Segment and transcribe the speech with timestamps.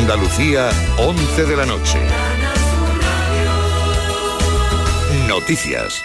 [0.00, 1.98] Andalucía, 11 de la noche.
[5.26, 6.02] Noticias.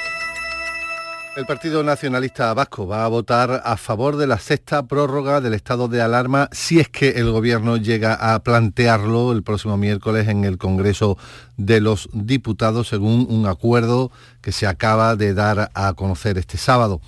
[1.38, 5.88] El Partido Nacionalista Vasco va a votar a favor de la sexta prórroga del estado
[5.88, 10.58] de alarma si es que el Gobierno llega a plantearlo el próximo miércoles en el
[10.58, 11.18] Congreso
[11.58, 17.00] de los Diputados, según un acuerdo que se acaba de dar a conocer este sábado.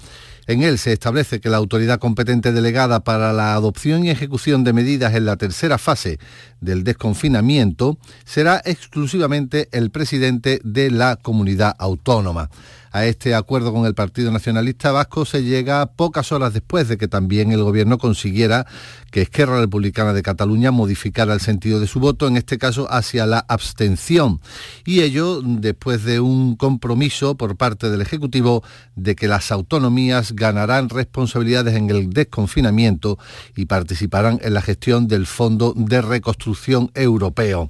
[0.48, 4.73] En él se establece que la autoridad competente delegada para la adopción y ejecución de
[4.73, 6.20] medidas en la tercera fase
[6.62, 12.49] del desconfinamiento será exclusivamente el presidente de la comunidad autónoma.
[12.95, 17.09] A este acuerdo con el Partido Nacionalista Vasco se llega pocas horas después de que
[17.09, 18.66] también el Gobierno consiguiera
[19.12, 23.26] que Esquerra Republicana de Cataluña modificara el sentido de su voto, en este caso hacia
[23.26, 24.40] la abstención.
[24.85, 28.63] Y ello después de un compromiso por parte del Ejecutivo
[28.96, 33.20] de que las autonomías ganarán responsabilidades en el desconfinamiento
[33.57, 37.70] y participarán en la gestión del Fondo de Reconstrucción Europeo.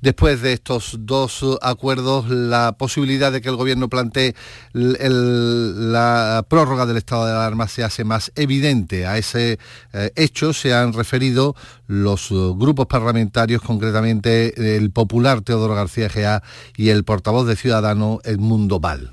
[0.00, 4.34] Después de estos dos acuerdos, la posibilidad de que el Gobierno plantee
[4.72, 9.06] la prórroga del estado de alarma se hace más evidente.
[9.06, 9.58] A ese
[9.92, 11.54] eh, hecho se han referido
[11.86, 16.42] los eh, grupos parlamentarios, concretamente el popular Teodoro García Gea
[16.76, 19.12] y el portavoz de Ciudadano Edmundo Val.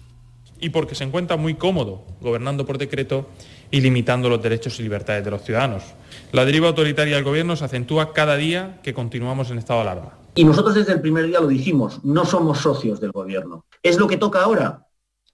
[0.59, 3.29] Y porque se encuentra muy cómodo gobernando por decreto
[3.71, 5.83] y limitando los derechos y libertades de los ciudadanos.
[6.31, 10.13] La deriva autoritaria del Gobierno se acentúa cada día que continuamos en estado de alarma.
[10.35, 13.65] Y nosotros desde el primer día lo dijimos, no somos socios del Gobierno.
[13.83, 14.87] Es lo que toca ahora,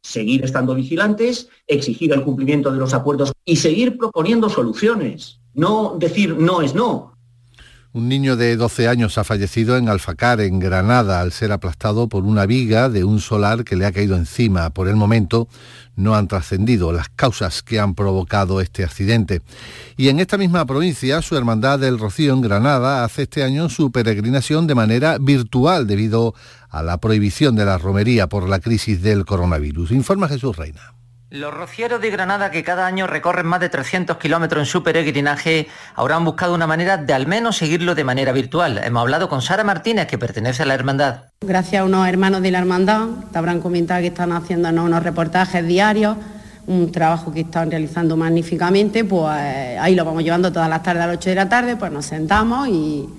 [0.05, 5.39] seguir estando vigilantes, exigir el cumplimiento de los acuerdos y seguir proponiendo soluciones.
[5.55, 7.14] No decir no es no,
[7.95, 12.25] un niño de 12 años ha fallecido en Alfacar, en Granada, al ser aplastado por
[12.25, 14.69] una viga de un solar que le ha caído encima.
[14.71, 15.47] Por el momento
[15.95, 19.41] no han trascendido las causas que han provocado este accidente.
[19.95, 23.93] Y en esta misma provincia, su Hermandad del Rocío en Granada hace este año su
[23.93, 26.35] peregrinación de manera virtual debido
[26.69, 29.91] a la prohibición de la romería por la crisis del coronavirus.
[29.91, 30.94] Informa Jesús Reina.
[31.35, 35.67] Los rocieros de Granada que cada año recorren más de 300 kilómetros en su peregrinaje
[35.93, 38.79] ahora han buscado una manera de al menos seguirlo de manera virtual.
[38.81, 41.23] Hemos hablado con Sara Martínez, que pertenece a la hermandad.
[41.41, 45.67] Gracias a unos hermanos de la hermandad, te habrán comentado que están haciendo unos reportajes
[45.67, 46.15] diarios,
[46.67, 49.29] un trabajo que están realizando magníficamente, pues
[49.77, 52.05] ahí lo vamos llevando todas las tardes a las 8 de la tarde, pues nos
[52.05, 53.09] sentamos y,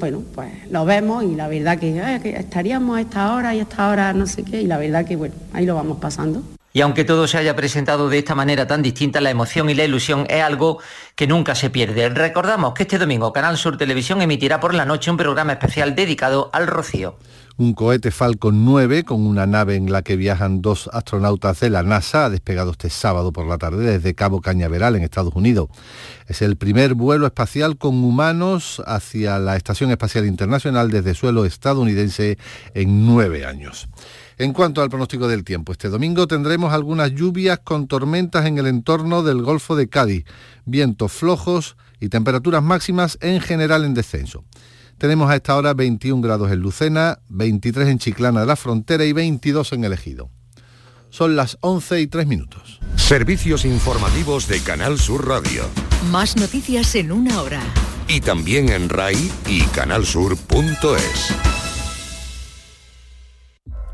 [0.00, 3.60] bueno, pues lo vemos y la verdad que, eh, que estaríamos a esta hora y
[3.60, 6.42] a esta hora no sé qué, y la verdad que bueno, ahí lo vamos pasando.
[6.78, 9.82] Y aunque todo se haya presentado de esta manera tan distinta, la emoción y la
[9.82, 10.78] ilusión es algo
[11.16, 12.08] que nunca se pierde.
[12.08, 16.50] Recordamos que este domingo Canal Sur Televisión emitirá por la noche un programa especial dedicado
[16.52, 17.18] al rocío.
[17.56, 21.82] Un cohete Falcon 9 con una nave en la que viajan dos astronautas de la
[21.82, 25.70] NASA ha despegado este sábado por la tarde desde Cabo Cañaveral en Estados Unidos.
[26.28, 32.38] Es el primer vuelo espacial con humanos hacia la Estación Espacial Internacional desde suelo estadounidense
[32.74, 33.88] en nueve años.
[34.38, 38.68] En cuanto al pronóstico del tiempo, este domingo tendremos algunas lluvias con tormentas en el
[38.68, 40.24] entorno del Golfo de Cádiz,
[40.64, 44.44] vientos flojos y temperaturas máximas en general en descenso.
[44.96, 49.12] Tenemos a esta hora 21 grados en Lucena, 23 en Chiclana de la Frontera y
[49.12, 50.30] 22 en el Ejido.
[51.10, 52.78] Son las 11 y 3 minutos.
[52.94, 55.64] Servicios informativos de Canal Sur Radio.
[56.12, 57.60] Más noticias en una hora.
[58.06, 61.67] Y también en RAI y canalsur.es.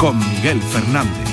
[0.00, 1.28] con Miguel Fernández.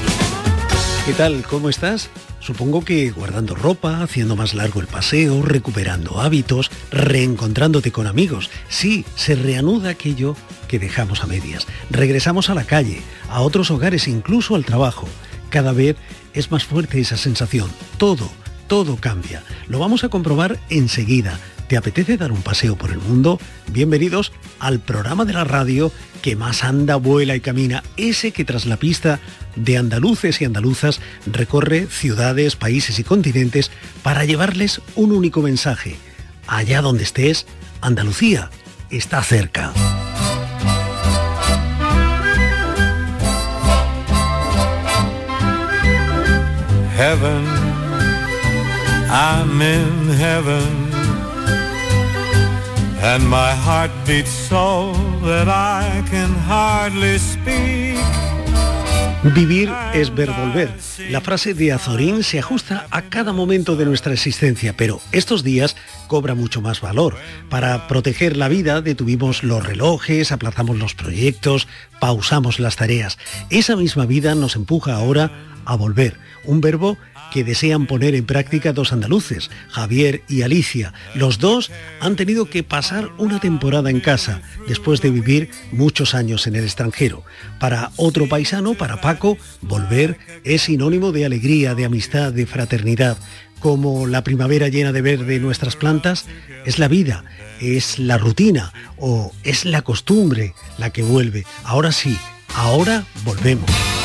[1.06, 1.46] ¿Qué tal?
[1.50, 2.10] ¿Cómo estás?
[2.42, 8.50] Supongo que guardando ropa, haciendo más largo el paseo, recuperando hábitos, reencontrándote con amigos.
[8.68, 10.36] Sí, se reanuda aquello
[10.68, 11.66] que dejamos a medias.
[11.90, 15.08] Regresamos a la calle, a otros hogares, incluso al trabajo.
[15.50, 15.96] Cada vez
[16.34, 17.70] es más fuerte esa sensación.
[17.98, 18.30] Todo,
[18.68, 19.44] todo cambia.
[19.70, 23.40] Lo vamos a comprobar enseguida ¿Te apetece dar un paseo por el mundo?
[23.72, 25.92] Bienvenidos al programa de la radio
[26.22, 29.20] que más anda, vuela y camina, ese que tras la pista
[29.58, 33.70] de andaluces y andaluzas recorre ciudades, países y continentes
[34.02, 35.98] para llevarles un único mensaje.
[36.48, 37.46] Allá donde estés,
[37.82, 38.50] Andalucía
[38.90, 39.74] está cerca.
[53.08, 54.92] And my heart beats so
[55.24, 57.96] that I can hardly speak.
[59.24, 60.70] Vivir es ver volver.
[61.10, 65.78] La frase de Azorín se ajusta a cada momento de nuestra existencia, pero estos días
[66.08, 67.16] cobra mucho más valor.
[67.50, 71.70] Para proteger la vida detuvimos los relojes, aplazamos los proyectos,
[72.02, 73.18] pausamos las tareas.
[73.50, 75.32] Esa misma vida nos empuja ahora
[75.64, 76.98] a volver, un verbo
[77.32, 80.94] que desean poner en práctica dos andaluces, Javier y Alicia.
[81.16, 86.48] Los dos han tenido que pasar una temporada en casa, después de vivir muchos años
[86.48, 87.24] en el extranjero.
[87.60, 93.18] Para otro paisano, para Paco, volver es sinónimo de alegría, de amistad, de fraternidad.
[93.60, 96.26] Como la primavera llena de verde nuestras plantas,
[96.66, 97.24] es la vida,
[97.60, 101.46] es la rutina o es la costumbre la que vuelve.
[101.64, 102.18] Ahora sí,
[102.56, 103.97] ahora volvemos.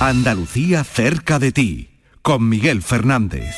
[0.00, 1.90] Andalucía cerca de ti,
[2.22, 3.54] con Miguel Fernández.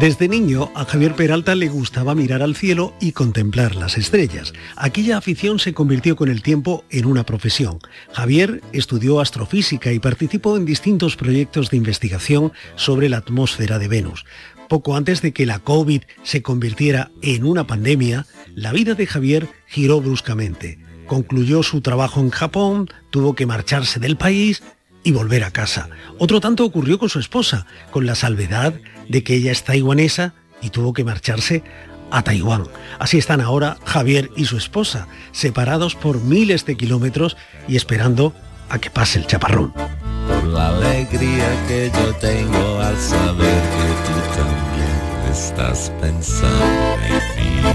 [0.00, 4.52] Desde niño, a Javier Peralta le gustaba mirar al cielo y contemplar las estrellas.
[4.76, 7.80] Aquella afición se convirtió con el tiempo en una profesión.
[8.12, 14.24] Javier estudió astrofísica y participó en distintos proyectos de investigación sobre la atmósfera de Venus.
[14.68, 18.24] Poco antes de que la COVID se convirtiera en una pandemia,
[18.54, 20.78] la vida de Javier giró bruscamente.
[21.08, 24.62] Concluyó su trabajo en Japón, tuvo que marcharse del país
[25.04, 25.88] y volver a casa.
[26.18, 28.74] Otro tanto ocurrió con su esposa, con la salvedad
[29.08, 31.62] de que ella es taiwanesa y tuvo que marcharse
[32.10, 32.64] a Taiwán.
[32.98, 37.36] Así están ahora Javier y su esposa, separados por miles de kilómetros
[37.66, 38.34] y esperando
[38.68, 39.72] a que pase el chaparrón.
[39.72, 47.74] Por la alegría que yo tengo al saber que tú también estás pensando en mí.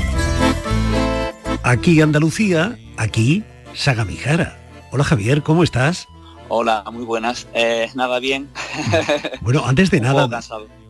[1.64, 3.44] Aquí Andalucía, aquí
[3.74, 4.60] Sagamijara.
[4.92, 6.08] Hola Javier, ¿cómo estás?
[6.55, 7.47] Hola, muy buenas.
[7.55, 8.47] Eh, nada bien.
[9.41, 10.29] Bueno, antes de nada,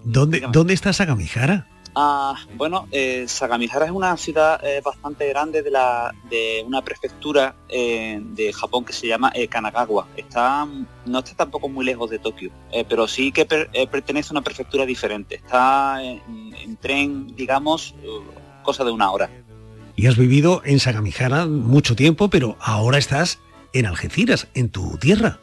[0.03, 1.67] ¿dónde, ¿dónde está Sagamijara?
[1.95, 7.55] Ah, bueno, eh, Sagamihara es una ciudad eh, bastante grande de, la, de una prefectura
[7.69, 10.05] eh, de Japón que se llama Kanagawa.
[10.17, 10.67] Está,
[11.05, 12.51] no está tampoco muy lejos de Tokio,
[12.89, 15.35] pero sí que per- pertenece a una prefectura diferente.
[15.35, 16.21] Está en,
[16.61, 17.95] en tren, digamos,
[18.63, 19.29] cosa de una hora.
[19.95, 23.39] Y has vivido en Sagamijara mucho tiempo, pero ahora estás
[23.71, 25.39] en Algeciras, en tu tierra.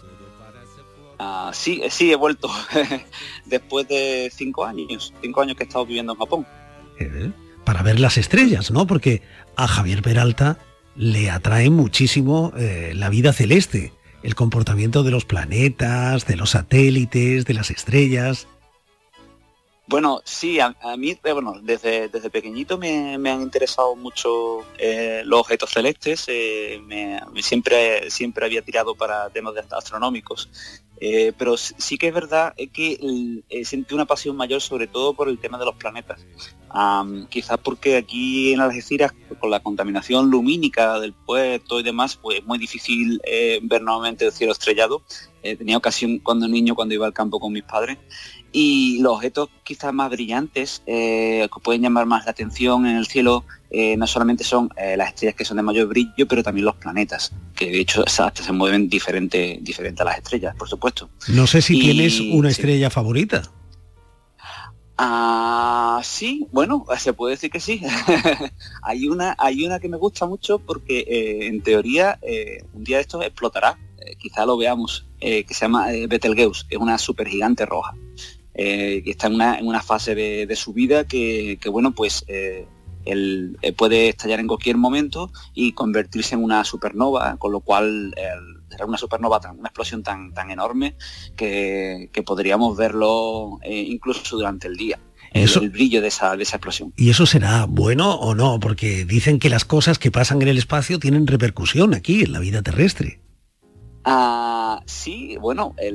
[1.51, 2.49] Ah, sí, eh, sí, he vuelto
[3.45, 6.47] después de cinco años, cinco años que he estado viviendo en Japón.
[7.01, 7.33] ¿eh?
[7.65, 8.87] Para ver las estrellas, ¿no?
[8.87, 9.23] Porque
[9.57, 10.59] a Javier Peralta
[10.95, 13.93] le atrae muchísimo eh, la vida celeste,
[14.23, 18.47] el comportamiento de los planetas, de los satélites, de las estrellas.
[19.89, 25.23] Bueno, sí, a, a mí, bueno, desde, desde pequeñito me, me han interesado mucho eh,
[25.25, 30.49] los objetos celestes, eh, me siempre, siempre había tirado para temas de astronómicos,
[31.03, 35.31] eh, pero sí que es verdad que eh, sentí una pasión mayor sobre todo por
[35.31, 36.21] el tema de los planetas.
[37.31, 42.47] Quizás porque aquí en Algeciras, con la contaminación lumínica del puerto y demás, pues es
[42.47, 45.03] muy difícil eh, ver nuevamente el cielo estrellado.
[45.43, 47.97] Eh, tenía ocasión cuando niño, cuando iba al campo con mis padres,
[48.53, 53.45] y los objetos quizás más brillantes que pueden llamar más la atención en el cielo
[53.71, 56.75] eh, no solamente son eh, las estrellas que son de mayor brillo, pero también los
[56.77, 61.09] planetas, que de hecho hasta se mueven diferente, diferente a las estrellas, por supuesto.
[61.29, 62.61] No sé si Y- tienes una sí.
[62.61, 63.43] estrella favorita.
[65.03, 67.81] Ah, sí, bueno, se puede decir que sí.
[68.83, 72.19] hay una, hay una que me gusta mucho porque eh, en teoría
[72.75, 73.79] un día de estos explotará.
[74.19, 77.95] Quizá lo veamos, que se llama Betelgeuse, es una supergigante roja.
[78.55, 82.25] que está en una, en una fase de, de su vida que, que, bueno, pues
[83.05, 88.15] el- eh, puede estallar en cualquier momento y convertirse en una supernova, con lo cual
[88.71, 90.95] será una supernova, tan, una explosión tan, tan enorme
[91.37, 94.99] que, que podríamos verlo eh, incluso durante el día.
[95.33, 96.93] Eso- el brillo de esa, de esa explosión.
[96.97, 98.59] ¿Y eso será bueno o no?
[98.59, 102.41] Porque dicen que las cosas que pasan en el espacio tienen repercusión aquí, en la
[102.41, 103.21] vida terrestre.
[104.03, 105.93] Ah, sí, bueno, eh,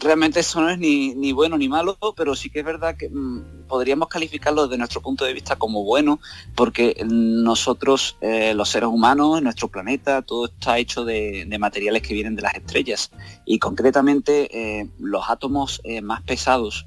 [0.00, 3.08] realmente eso no es ni, ni bueno ni malo, pero sí que es verdad que
[3.08, 6.20] mm, podríamos calificarlo desde nuestro punto de vista como bueno,
[6.54, 12.12] porque nosotros, eh, los seres humanos, nuestro planeta, todo está hecho de, de materiales que
[12.12, 13.10] vienen de las estrellas
[13.46, 16.86] y concretamente eh, los átomos más pesados.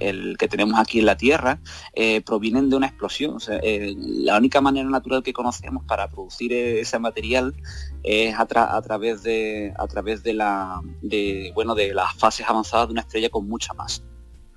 [0.00, 1.60] El que tenemos aquí en la Tierra,
[1.94, 3.36] eh, provienen de una explosión.
[3.36, 7.54] O sea, eh, la única manera natural que conocemos para producir ese material
[8.02, 12.46] es a, tra- a través de a través de la de bueno de las fases
[12.48, 14.02] avanzadas de una estrella con mucha masa.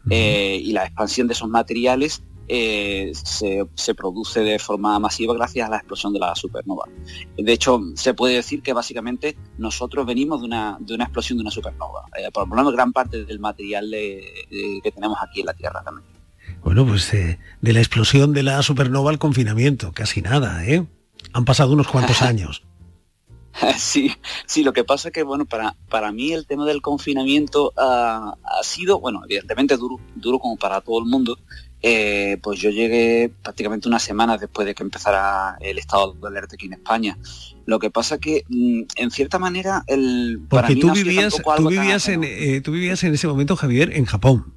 [0.09, 5.67] Eh, y la expansión de esos materiales eh, se, se, produce de forma masiva gracias
[5.67, 6.85] a la explosión de la supernova.
[7.37, 11.43] De hecho, se puede decir que básicamente nosotros venimos de una, de una explosión de
[11.43, 15.53] una supernova, eh, por lo menos gran parte del material que tenemos aquí en la
[15.53, 16.15] Tierra también.
[16.65, 20.83] Bueno, pues eh, de la explosión de la supernova al confinamiento, casi nada, ¿eh?
[21.31, 22.63] Han pasado unos cuantos años.
[23.77, 24.11] Sí,
[24.47, 28.35] sí, lo que pasa es que, bueno, para, para mí el tema del confinamiento ha
[28.63, 31.37] sido, bueno, evidentemente duro, duro como para todo el mundo,
[31.87, 36.55] eh, pues yo llegué prácticamente una semana después de que empezara el estado de alerta
[36.55, 37.15] aquí en España.
[37.67, 40.41] Lo que pasa que, mm, en cierta manera, el...
[40.49, 44.51] Porque tú, vivías, tú, vivías en, eh, tú vivías en ese momento, Javier, en Japón.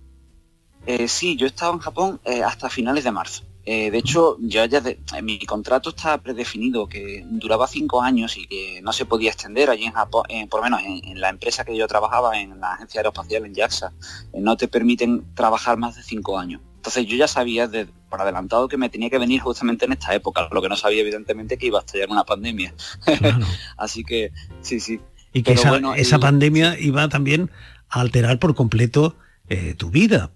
[0.86, 3.44] Eh, sí, yo estaba en Japón hasta finales de marzo.
[3.66, 4.82] de hecho, ya, ya
[5.22, 9.84] mi contrato estaba predefinido, que duraba cinco años y que no se podía extender allí
[9.84, 13.00] en Japón, por lo menos en, en, la empresa que yo trabajaba, en la agencia
[13.00, 13.92] aeroespacial en JAXA,
[14.32, 16.62] no te permiten trabajar más de cinco años.
[16.78, 17.68] Entonces yo ya sabía
[18.08, 21.00] por adelantado que me tenía que venir justamente en esta época, lo que no sabía
[21.00, 22.72] evidentemente que iba a estallar una pandemia.
[23.76, 24.30] Así que
[24.62, 25.00] sí, sí.
[25.32, 27.50] Y que esa, pandemia iba también
[27.88, 29.16] a alterar por completo
[29.48, 30.30] eh, tu vida,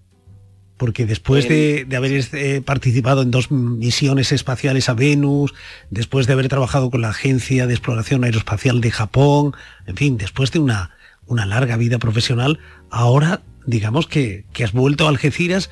[0.77, 5.53] porque después de, haber eh, participado en dos misiones espaciales a Venus,
[5.89, 9.55] después de haber trabajado con la Agencia de Exploración Aeroespacial de Japón,
[9.87, 10.91] en fin, después de una,
[11.25, 12.59] una larga vida profesional,
[12.89, 15.69] ahora digamos que, que has vuelto a Algeciras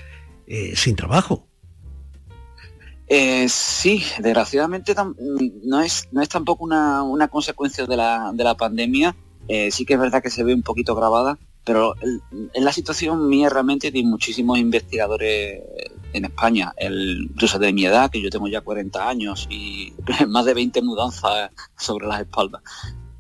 [0.54, 1.48] eh, sin trabajo.
[3.08, 4.94] Eh, sí, desgraciadamente
[5.64, 9.16] no es, no es tampoco una, consecuencia de la, de la pandemia.
[9.48, 13.30] Eh, sí que es verdad que se ve un poquito grabada, pero en la situación
[13.30, 15.62] mía realmente de muchísimos investigadores
[16.12, 19.94] en España, el, incluso de mi edad, que yo tengo ya 40 años y
[20.28, 22.62] más de 20 mudanzas sobre las espaldas.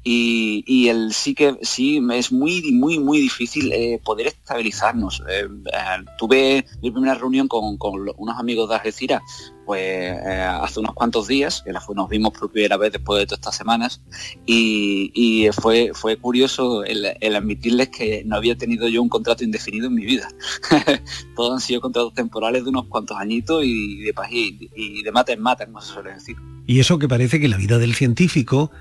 [0.03, 5.21] Y, y, el sí que sí es muy muy muy difícil eh, poder estabilizarnos.
[5.29, 7.77] Eh, eh, tuve mi primera reunión con,
[8.17, 9.21] unos amigos de Algeciras
[9.63, 13.55] pues hace unos cuantos días que nos vimos por primera vez después de todas estas
[13.55, 14.01] semanas
[14.45, 19.87] y, fue fue curioso el, el, admitirles que no había tenido yo un contrato indefinido
[19.87, 20.27] en mi vida.
[21.35, 25.31] Todos han sido contratos temporales de unos cuantos añitos y de y, y de mata
[25.31, 26.35] en mata como se suele decir.
[26.65, 28.71] Y eso que parece que la vida del científico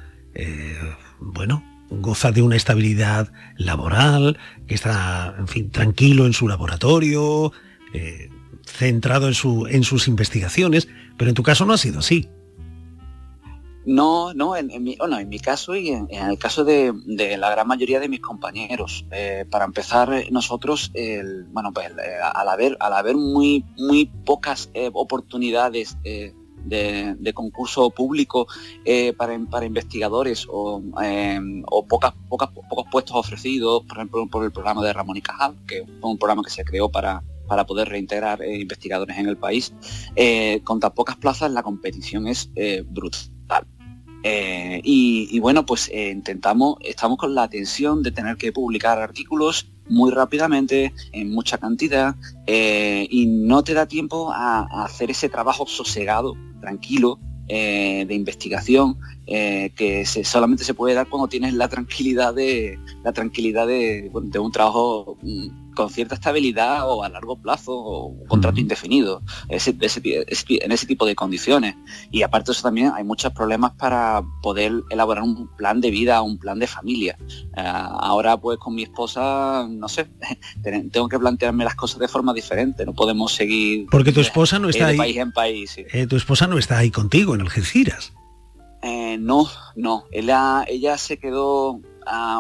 [1.21, 7.53] bueno, goza de una estabilidad laboral, que está, en fin, tranquilo en su laboratorio,
[7.93, 8.31] eh,
[8.65, 12.29] centrado en, su, en sus investigaciones, pero en tu caso no ha sido así.
[13.87, 16.93] No, no, en, mi, bueno, en mi caso y en, el caso de,
[17.39, 19.07] la gran mayoría de mis compañeros.
[19.11, 20.93] Eh, para empezar, eh, nosotros,
[21.49, 21.91] bueno, pues
[22.35, 25.97] al haber, al haber muy, muy pocas oportunidades
[26.65, 28.47] de, concurso público
[28.85, 34.83] eh, para, investigadores o, em, pocas, pocas, pocos puestos ofrecidos, por ejemplo, por el programa
[34.83, 38.43] de Ramón y Cajal, que fue un programa que se creó para, para poder reintegrar
[38.43, 39.73] eh, investigadores en el país.
[40.17, 42.51] Eh, con tan pocas plazas la competición es
[42.87, 43.67] brutal.
[44.23, 50.95] Y, bueno, pues intentamos, estamos con la tensión de tener que publicar artículos muy rápidamente,
[51.13, 52.15] en mucha cantidad,
[52.47, 57.19] eh, y no te da tiempo a, hacer ese trabajo sosegado, tranquilo,
[57.49, 63.13] eh, de investigación, eh, que solamente se puede dar cuando tienes la tranquilidad de la
[63.13, 68.61] tranquilidad de, un trabajo mm, con cierta estabilidad o a largo plazo o un contrato
[68.61, 71.77] indefinido ese, en ese tipo de condiciones.
[72.11, 76.23] Y aparte de eso también hay muchos problemas para poder elaborar un plan de vida,
[76.23, 77.17] un plan de familia.
[77.57, 80.09] Eh, ahora pues con mi esposa, no sé,
[80.63, 83.87] tengo que plantearme las cosas de forma diferente, no podemos seguir...
[83.91, 84.99] Porque tu esposa no está de ahí...
[84.99, 88.13] País en país, eh, tu esposa no está ahí contigo en Algeciras.
[88.83, 90.05] Eh, no, no.
[90.11, 91.81] Ella, ella se quedó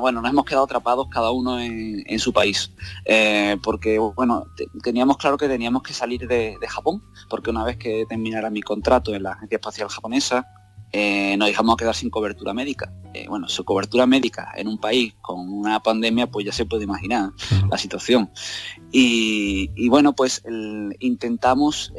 [0.01, 2.73] bueno, nos hemos quedado atrapados cada uno en, su país,
[3.05, 4.47] eh, porque bueno,
[4.83, 9.15] teníamos claro que teníamos que salir de, Japón, porque una vez que terminara mi contrato
[9.15, 10.47] en la Agencia Espacial Japonesa,
[10.93, 12.93] eh, nos dejamos a quedar sin cobertura médica.
[13.15, 16.85] Eh, bueno, su cobertura médica en un país con una pandemia, pues ya se puede
[16.85, 17.31] imaginar
[17.71, 18.31] la situación.
[18.93, 20.43] Y, bueno, pues
[20.99, 21.93] intentamos,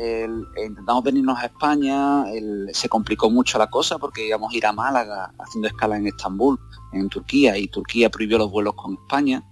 [0.58, 2.26] intentamos venirnos a España,
[2.74, 6.60] se complicó mucho la cosa porque íbamos a ir a Málaga haciendo escala en Estambul
[6.94, 9.44] en Turquía y Turquía prohibió los vuelos con España.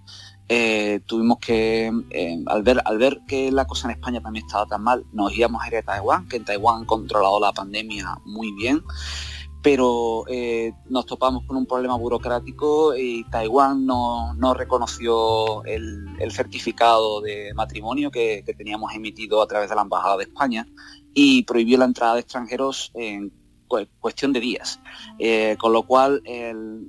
[0.52, 4.66] Eh, tuvimos que, eh, al, ver, al ver que la cosa en España también estaba
[4.66, 8.18] tan mal, nos íbamos a ir a Taiwán, que en Taiwán han controlado la pandemia
[8.24, 8.82] muy bien,
[9.62, 17.52] pero eh, nos topamos con un problema burocrático y Taiwán no, reconoció el, certificado de
[17.54, 20.66] matrimonio que, teníamos emitido a través de la Embajada de España
[21.14, 23.32] y prohibió la entrada de extranjeros en
[24.00, 24.80] cuestión de días.
[25.18, 26.22] Eh, con lo cual,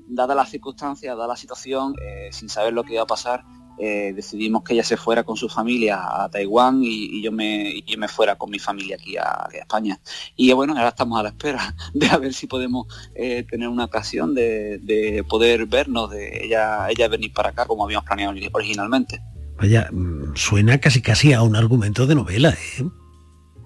[0.07, 3.43] dada las circunstancias, dada la situación, eh, sin saber lo que iba a pasar,
[3.79, 7.97] eh, decidimos que ella se fuera con su familia a Taiwán y, yo, me, yo
[7.97, 10.00] me fuera con mi familia aquí a, España.
[10.35, 14.35] Y bueno, ahora estamos a la espera de a ver si podemos tener una ocasión
[14.35, 19.21] de, poder vernos, de ella, ella venir para acá como habíamos planeado originalmente.
[19.57, 22.83] Vaya, mm, suena casi casi a un argumento de novela, ¿eh?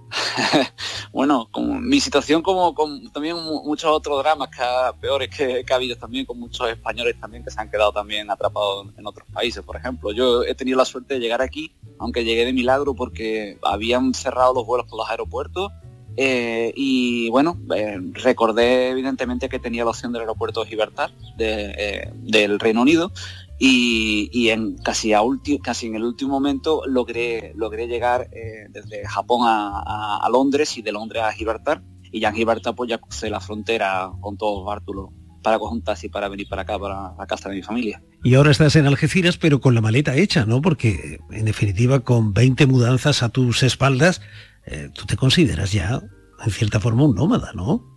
[1.11, 4.63] bueno, mi situación como con también muchos otros dramas que
[4.99, 8.87] peores que, ha habido también con muchos españoles también que se han quedado también atrapados
[8.97, 10.11] en otros países, por ejemplo.
[10.11, 14.53] Yo he tenido la suerte de llegar aquí, aunque llegué de milagro porque habían cerrado
[14.53, 15.71] los vuelos por los aeropuertos
[16.17, 22.09] eh, y bueno, eh, recordé evidentemente que tenía la opción del aeropuerto de Gibraltar eh,
[22.13, 23.11] del Reino Unido
[23.57, 25.21] y, en casi a
[25.61, 30.91] casi en el último momento logré logré llegar eh, desde Japón a, Londres y de
[30.91, 31.81] Londres a Gibraltar.
[32.11, 35.09] Y ya en Gibraltar pues ya crucé la frontera con todos Bártulos
[35.41, 38.01] para coger un taxi para venir para acá para la casa de mi familia.
[38.23, 42.33] Y ahora estás en Algeciras pero con la maleta hecha no porque en definitiva con
[42.33, 44.21] 20 mudanzas a tus espaldas
[44.65, 46.01] eh, tú te consideras ya
[46.43, 47.94] en cierta forma un nómada no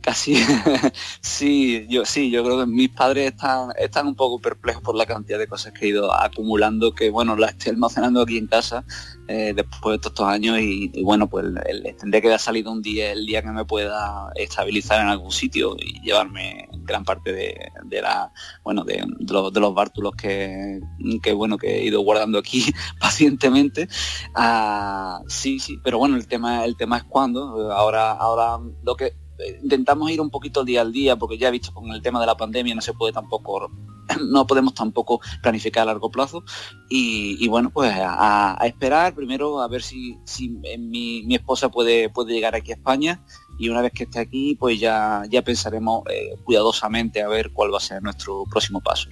[0.00, 0.34] casi.
[1.20, 5.06] Sí yo sí yo creo que mis padres están están un poco perplejos por la
[5.06, 8.84] cantidad de cosas que he ido acumulando que bueno las estoy almacenando aquí en casa
[9.28, 11.44] eh, después de estos años y, bueno pues
[11.98, 15.76] tendré que haber salido un día el día que me pueda estabilizar en algún sitio
[15.78, 17.70] y llevarme gran parte de,
[18.02, 18.32] la
[18.64, 20.80] bueno de, los, bártulos que,
[21.22, 22.64] que, bueno que he ido guardando aquí
[23.00, 23.88] pacientemente.
[24.34, 27.72] Ah, sí sí pero bueno el tema el tema es cuándo.
[27.72, 29.12] Ahora ahora lo que
[29.62, 32.26] intentamos ir un poquito día al día, porque ya he visto con el tema de
[32.26, 33.70] la pandemia no se puede tampoco,
[34.28, 36.44] no podemos tampoco planificar a largo plazo.
[36.88, 42.08] Y, bueno, pues a, esperar primero a ver si, si eh, mi, mi, esposa puede,
[42.08, 43.22] puede llegar aquí a España
[43.58, 47.72] y una vez que esté aquí, pues ya, ya pensaremos eh, cuidadosamente a ver cuál
[47.72, 49.10] va a ser nuestro próximo paso.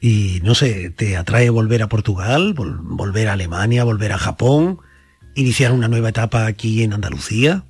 [0.00, 4.78] Y no sé, ¿te atrae volver a Portugal, volver a Alemania, volver a Japón,
[5.34, 7.64] iniciar una nueva etapa aquí en Andalucía?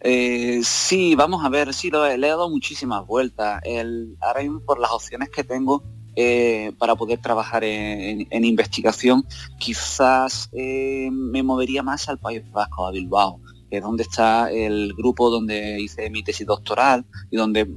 [0.00, 3.60] Eh, sí, vamos a ver, sí, le he dado muchísimas vueltas.
[3.64, 5.82] El, ahora mismo por las opciones que tengo
[6.16, 9.24] eh, para poder trabajar en, investigación,
[9.58, 14.94] quizás eh, me movería más al País Vasco, a Bilbao, que es donde está el
[14.94, 17.68] grupo donde hice mi tesis doctoral y donde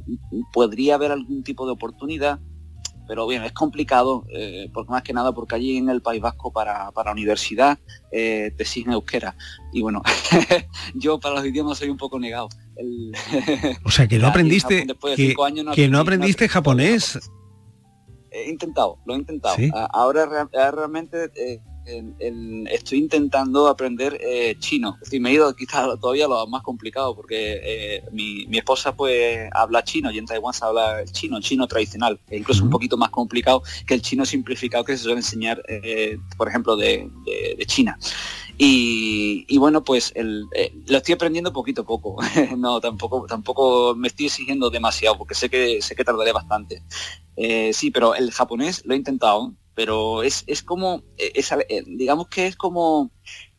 [0.53, 2.39] podría haber algún tipo de oportunidad
[3.11, 6.53] pero bien, es complicado, eh, porque más que nada porque allí en el País Vasco
[6.53, 7.77] para, para universidad
[8.09, 9.35] eh, te siguen euskera.
[9.73, 10.01] Y bueno,
[10.93, 12.47] yo para los idiomas soy un poco negado.
[13.83, 14.87] o sea, que no aprendiste,
[15.75, 17.19] que, no, aprendiste japonés.
[18.31, 19.57] He intentado, lo he intentado.
[19.91, 24.97] Ahora, realmente eh, estoy intentando aprender eh, chino.
[25.01, 29.83] Es me he ido quizás todavía lo más complicado porque eh, mi, esposa pues habla
[29.83, 33.63] chino y en Taiwán se habla chino, chino tradicional, e incluso un poquito más complicado
[33.87, 37.09] que el chino simplificado que se suele enseñar, eh, por ejemplo, de,
[37.65, 37.97] China.
[38.57, 42.17] Y, bueno, pues lo estoy aprendiendo poquito a poco.
[42.57, 46.83] no, tampoco, tampoco me estoy exigiendo demasiado porque sé que sé que tardaré bastante.
[47.73, 51.33] sí, pero el japonés lo he intentado pero es, es como, eh,
[51.69, 53.11] eh, digamos que es como,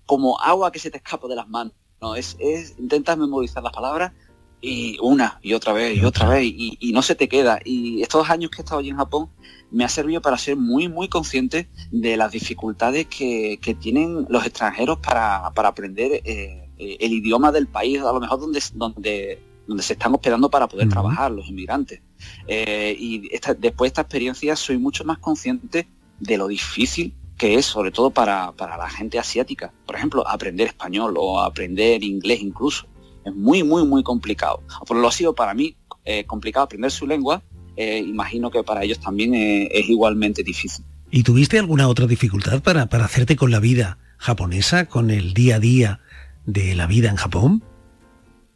[0.07, 2.15] como agua que se te escapa de las manos, ¿no?
[2.15, 4.13] Es, es, intentas memorizar las palabras
[4.61, 7.59] y una y otra vez y otra vez y, no se te queda.
[7.65, 9.31] Y estos años que he estado allí en Japón
[9.71, 14.99] me ha servido para ser muy, muy consciente de las dificultades que, tienen los extranjeros
[14.99, 20.15] para, aprender eh, el idioma del país, a lo mejor donde, donde, donde se están
[20.15, 22.03] hospedando para poder trabajar los inmigrantes.
[22.47, 25.89] y después de esta experiencia soy mucho más consciente
[26.23, 29.73] de lo difícil que es, sobre todo para, la gente asiática.
[29.85, 32.87] Por ejemplo, aprender español o aprender inglés incluso.
[33.25, 34.63] Es muy, muy, muy complicado.
[34.87, 37.43] Por lo ha sido para mí eh, complicado aprender su lengua.
[37.77, 40.85] Eh, imagino que para ellos también eh, es igualmente difícil.
[41.11, 45.57] ¿Y tuviste alguna otra dificultad para, para hacerte con la vida japonesa, con el día
[45.57, 46.01] a día
[46.47, 47.65] de la vida en Japón?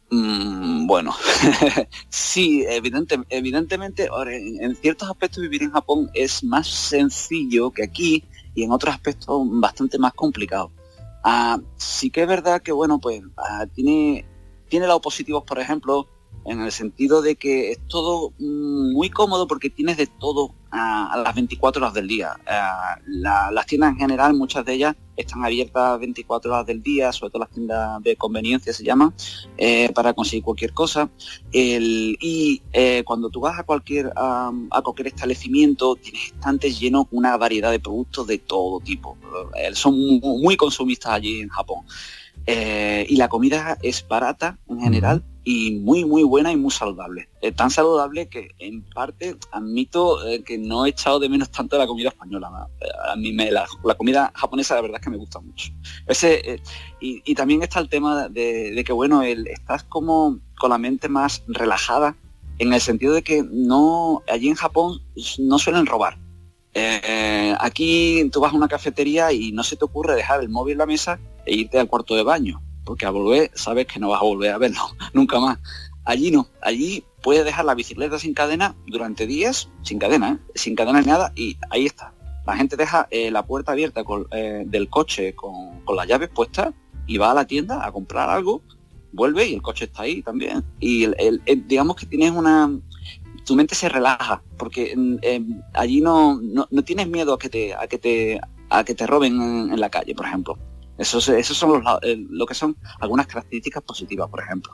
[0.09, 1.13] Mm, bueno,
[2.09, 8.23] sí, evidente, evidentemente en, ciertos aspectos vivir en Japón es más sencillo que aquí
[8.55, 10.71] y en otros aspectos bastante más complicado.
[11.23, 14.25] Ah, sí que es verdad que bueno, pues ah, tiene,
[14.69, 16.07] tiene lados positivos, por ejemplo,
[16.47, 21.35] en el sentido de que es todo muy cómodo porque tienes de todo a, las
[21.35, 22.39] 24 horas del día.
[22.49, 27.31] Eh, las tiendas en general, muchas de ellas están abiertas 24 horas del día, sobre
[27.31, 29.13] todo las tiendas de conveniencia se llaman,
[29.57, 31.09] eh, para conseguir cualquier cosa.
[31.51, 37.71] y eh, cuando tú vas a cualquier, a cualquier establecimiento, tienes estantes llenos una variedad
[37.71, 39.17] de productos de todo tipo.
[39.73, 41.83] son muy consumistas allí en Japón.
[42.47, 47.29] y la comida es barata en general y muy muy buena y muy saludable.
[47.39, 51.77] Es tan saludable que en parte admito eh, que no he echado de menos tanto
[51.77, 52.67] la comida española.
[53.09, 53.65] A mí me, la,
[53.97, 55.71] comida japonesa la verdad es que me gusta mucho.
[56.05, 56.61] Ese, eh,
[56.99, 61.41] y, también está el tema de, que bueno, el, estás como con la mente más
[61.47, 62.17] relajada
[62.59, 64.99] en el sentido de que no allí en Japón
[65.39, 66.17] no suelen robar.
[66.73, 70.73] Eh, aquí tú vas a una cafetería y no se te ocurre dejar el móvil
[70.73, 74.07] en la mesa e irte al cuarto de baño porque a volver sabes que no
[74.07, 74.79] vas a volver a verlo
[75.13, 75.59] nunca más.
[76.05, 80.51] Allí no, allí puedes dejar la bicicleta sin cadena durante días, sin cadena, ¿eh?
[80.55, 82.13] sin cadena ni nada, y ahí está.
[82.45, 86.73] La gente deja eh, la puerta abierta eh, del coche con, las llaves puestas
[87.05, 88.61] y va a la tienda a comprar algo,
[89.11, 90.63] vuelve y el coche está ahí también.
[90.79, 91.07] Y
[91.67, 92.71] digamos que tienes una...
[93.45, 94.95] Tu mente se relaja, porque
[95.73, 99.33] allí no, no, tienes miedo a que te, a que te, a que te roben
[99.71, 100.57] en la calle, por ejemplo.
[100.97, 104.73] Esos, son eh, lo que son algunas características positivas, por ejemplo.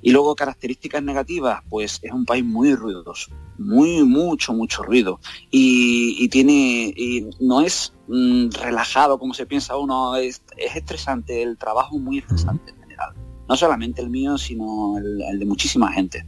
[0.00, 5.20] Y luego características negativas, pues es un país muy ruidoso, muy, mucho, mucho ruido.
[5.50, 11.98] Y, tiene, y no es mm, relajado como se piensa uno, es, estresante, el trabajo
[11.98, 13.14] muy estresante en general.
[13.46, 16.26] No solamente el mío, sino el, de muchísima gente.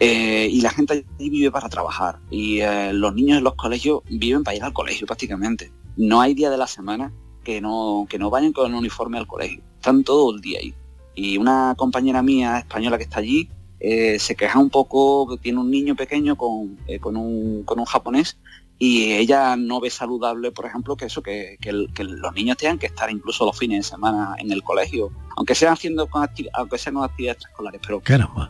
[0.00, 2.20] Eh, y la gente vive para trabajar.
[2.30, 5.72] Y eh, los niños en los colegios viven para ir al colegio prácticamente.
[5.96, 7.12] No hay día de la semana
[7.46, 9.62] que no, que no vayan con el uniforme al colegio.
[9.76, 10.74] Están todo el día ahí.
[11.14, 15.60] Y una compañera mía española que está allí eh, se queja un poco que tiene
[15.60, 18.36] un niño pequeño con, eh, con, un, con un japonés
[18.80, 23.08] y ella no ve saludable, por ejemplo, que eso, que, los niños tengan que estar
[23.10, 27.04] incluso los fines de semana en el colegio, aunque sean haciendo con aunque sean con
[27.04, 28.02] actividades escolares, pero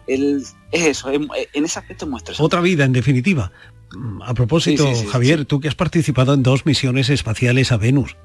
[0.06, 3.52] es eso, en ese aspecto muestra Otra vida, en definitiva.
[4.24, 8.16] A propósito, Javier, tú que has participado en dos misiones espaciales a Venus,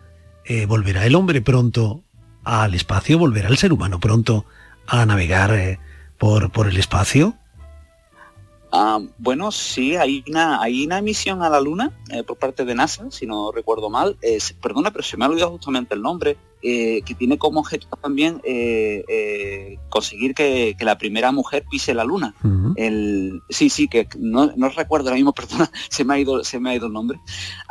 [0.45, 2.03] eh, ¿volverá el hombre pronto
[2.43, 3.17] al espacio?
[3.17, 4.45] ¿Volverá el ser humano pronto
[4.87, 5.79] a navegar eh,
[6.17, 7.35] por, por el espacio?
[8.71, 12.73] Ah, bueno, sí, hay una, hay una misión a la Luna eh, por parte de
[12.73, 14.17] NASA, si no recuerdo mal.
[14.61, 18.39] perdona, pero se me ha olvidado justamente el nombre, que tiene como objetivo también
[19.89, 22.35] conseguir que, la primera mujer pise la Luna.
[22.75, 26.59] el, sí, sí, que no, no, recuerdo ahora mismo, perdona, se me ha ido, se
[26.59, 27.19] me ha ido el nombre.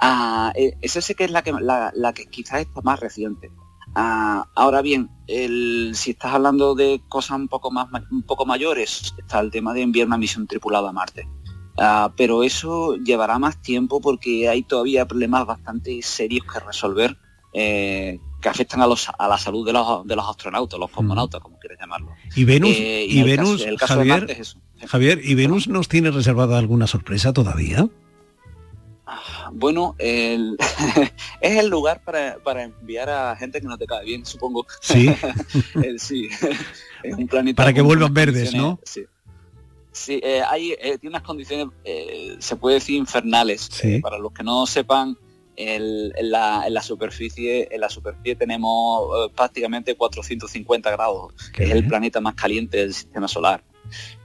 [0.00, 3.50] Ah, esa sé que es la que, la, la que quizás está más reciente.
[3.94, 9.40] Ah, ahora bien, si estás hablando de cosas un poco, más, un poco mayores, está
[9.40, 11.28] el tema de enviar una misión tripulada a Marte.
[11.78, 17.16] Ah, pero eso llevará más tiempo porque hay todavía problemas bastante serios que resolver
[17.52, 21.40] eh, que afectan a, los, a la salud de los, de los astronautas, los cosmonautas,
[21.40, 22.12] como quieres llamarlo.
[22.34, 24.36] Y Venus, eh, y, Venus Javier,
[24.86, 27.88] Javier, ¿y Venus nos tiene reservada alguna sorpresa todavía?
[29.52, 30.38] Bueno, es
[31.40, 34.66] el lugar para, enviar a gente que no te cae bien, supongo.
[34.80, 35.14] Sí.
[35.98, 36.28] sí.
[37.02, 37.56] es un planeta.
[37.56, 38.78] Para que vuelvan verdes, ¿no?
[38.84, 39.04] Sí.
[39.92, 43.68] Sí, eh, hay, eh, tiene unas condiciones, eh, se puede decir, infernales.
[44.00, 45.16] para los que no sepan,
[45.56, 52.34] en, la, superficie en la superficie tenemos prácticamente 450 grados, que es el planeta más
[52.34, 53.62] caliente del sistema solar.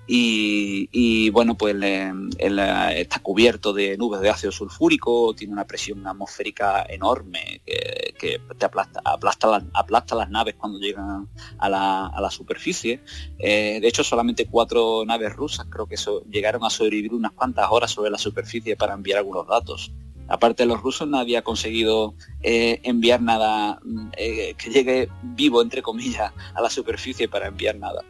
[0.08, 1.76] Y, bueno, pues
[2.38, 9.02] está cubierto de nubes de ácido sulfúrico, tiene una presión atmosférica enorme que, te aplasta,
[9.04, 13.02] aplasta, las, naves cuando llegan a la, superficie.
[13.40, 15.96] Eh, de hecho, solamente cuatro naves rusas creo que
[16.30, 19.92] llegaron a sobrevivir unas cuantas horas sobre la superficie para enviar algunos datos.
[20.28, 23.80] Aparte los rusos, nadie ha conseguido eh, enviar nada
[24.18, 28.04] eh, que llegue vivo, entre comillas, a la superficie para enviar nada.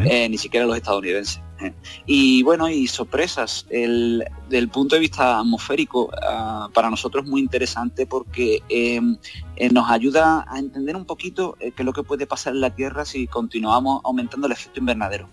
[0.00, 1.40] Eh, ni siquiera los estadounidenses.
[1.60, 1.72] Eh.
[2.06, 3.66] Y bueno, y sorpresas.
[3.70, 9.16] El, del punto de vista atmosférico, ah, para nosotros es muy interesante porque em,
[9.56, 12.74] eh, nos ayuda a entender un poquito qué es lo que puede pasar en la
[12.74, 15.28] Tierra si continuamos aumentando el efecto invernadero.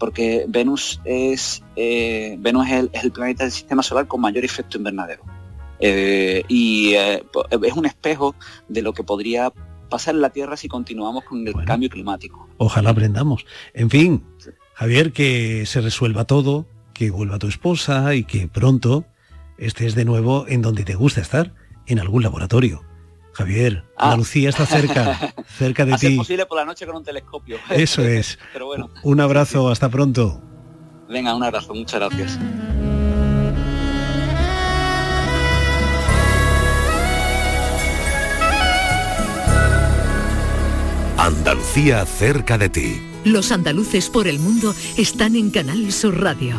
[0.00, 5.22] Porque Venus es Venus es el, planeta del sistema solar con mayor efecto invernadero.
[5.80, 8.34] y es un espejo
[8.68, 9.52] de lo que podría
[9.88, 12.48] pasar en la Tierra si continuamos con el cambio climático.
[12.58, 13.46] Ojalá aprendamos.
[13.72, 14.24] En fin,
[14.74, 19.04] Javier, que se resuelva todo, que vuelva tu esposa y que pronto
[19.58, 21.54] estés de nuevo en donde te gusta estar,
[21.86, 22.82] en algún laboratorio.
[23.32, 24.06] Javier, ah.
[24.06, 26.06] Andalucía está cerca, cerca de ti.
[26.06, 27.58] Es posible por la noche con un telescopio.
[27.70, 28.38] Eso es.
[28.52, 28.90] Pero bueno.
[29.02, 30.40] Un abrazo, hasta pronto.
[31.08, 32.38] Venga, un abrazo, muchas gracias.
[41.54, 43.00] Andalucía cerca de ti.
[43.24, 46.56] Los andaluces por el mundo están en Canal Sur Radio.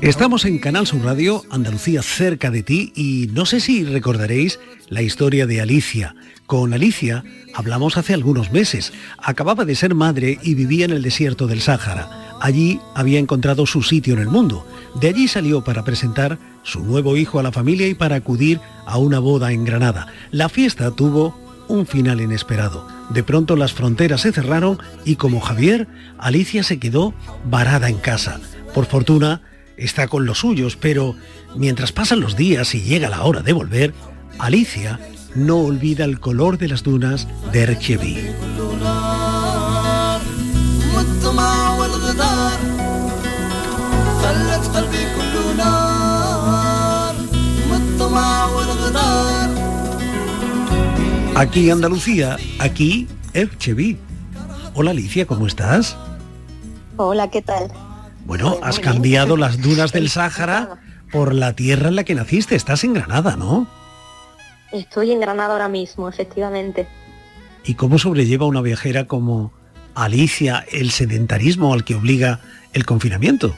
[0.00, 4.58] Estamos en Canal Sur Radio, Andalucía cerca de ti y no sé si recordaréis
[4.88, 6.14] la historia de Alicia.
[6.46, 8.94] Con Alicia hablamos hace algunos meses.
[9.18, 12.38] Acababa de ser madre y vivía en el desierto del Sáhara.
[12.40, 14.66] Allí había encontrado su sitio en el mundo.
[14.98, 18.96] De allí salió para presentar su nuevo hijo a la familia y para acudir a
[18.96, 20.06] una boda en Granada.
[20.30, 22.86] La fiesta tuvo un final inesperado.
[23.10, 28.40] De pronto las fronteras se cerraron y como Javier, Alicia se quedó varada en casa.
[28.74, 29.42] Por fortuna,
[29.76, 31.14] está con los suyos, pero
[31.56, 33.94] mientras pasan los días y llega la hora de volver,
[34.38, 34.98] Alicia
[35.34, 38.16] no olvida el color de las dunas de Erchevi.
[51.36, 53.98] Aquí Andalucía, aquí Erchevi.
[54.72, 55.94] Hola Alicia, ¿cómo estás?
[56.96, 57.70] Hola, ¿qué tal?
[58.24, 60.80] Bueno, has cambiado las dunas del Sáhara
[61.12, 62.56] por la tierra en la que naciste.
[62.56, 63.68] Estás en Granada, ¿no?
[64.72, 66.88] Estoy en Granada ahora mismo, efectivamente.
[67.66, 69.52] ¿Y cómo sobrelleva una viajera como
[69.94, 72.40] Alicia el sedentarismo al que obliga
[72.72, 73.54] el confinamiento?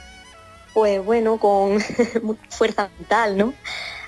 [0.75, 1.79] Pues bueno, con
[2.49, 3.55] fuerza mental, ¿no?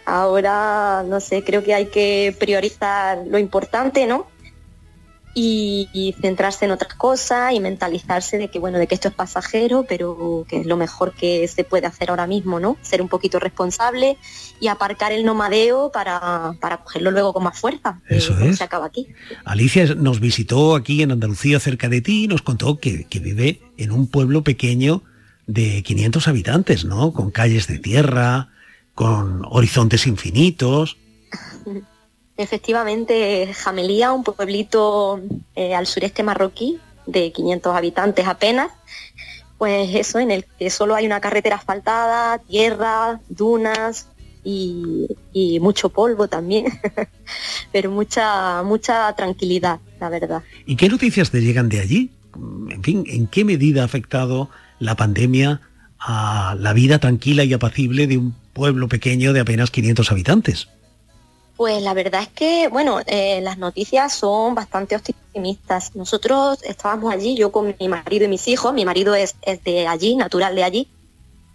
[0.05, 4.27] Ahora, no sé, creo que hay que priorizar lo importante, ¿no?
[5.35, 9.85] y, centrarse en otras cosas y mentalizarse de que bueno de que esto es pasajero
[9.89, 13.39] pero que es lo mejor que se puede hacer ahora mismo no ser un poquito
[13.39, 14.17] responsable
[14.61, 18.59] y aparcar el nomadeo para, para cogerlo luego con más fuerza eso es.
[18.59, 19.09] se acaba aquí.
[19.45, 23.63] Alicia nos visitó aquí en Andalucía cerca de ti y nos contó que, que vive
[23.77, 25.03] en un pueblo pequeño
[25.47, 28.51] de 500 habitantes no con calles de tierra
[28.95, 30.97] con horizontes infinitos
[32.41, 35.21] Efectivamente, Jamelía, un pueblito
[35.55, 38.71] eh, al sureste marroquí de 500 habitantes apenas,
[39.59, 44.09] pues eso, en el que solo hay una carretera asfaltada, tierra, dunas
[44.43, 45.07] y,
[45.61, 46.65] mucho polvo también,
[47.73, 50.43] pero mucha, mucha tranquilidad, la verdad.
[50.65, 52.11] ¿Y qué noticias te llegan de allí?
[52.71, 54.49] En fin, ¿en qué medida ha afectado
[54.79, 55.61] la pandemia
[55.99, 60.69] a la vida tranquila y apacible de un pueblo pequeño de apenas 500 habitantes?
[61.57, 65.95] Pues la verdad es que, bueno, eh, las noticias son bastante optimistas.
[65.95, 70.17] Nosotros estábamos allí, yo con mi marido y mis hijos, mi marido es, de allí,
[70.17, 70.89] natural de allí,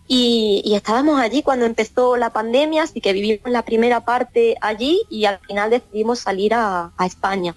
[0.08, 5.26] y, estábamos allí cuando empezó la pandemia, así que vivimos la primera parte allí y
[5.26, 7.56] al final decidimos salir a, España.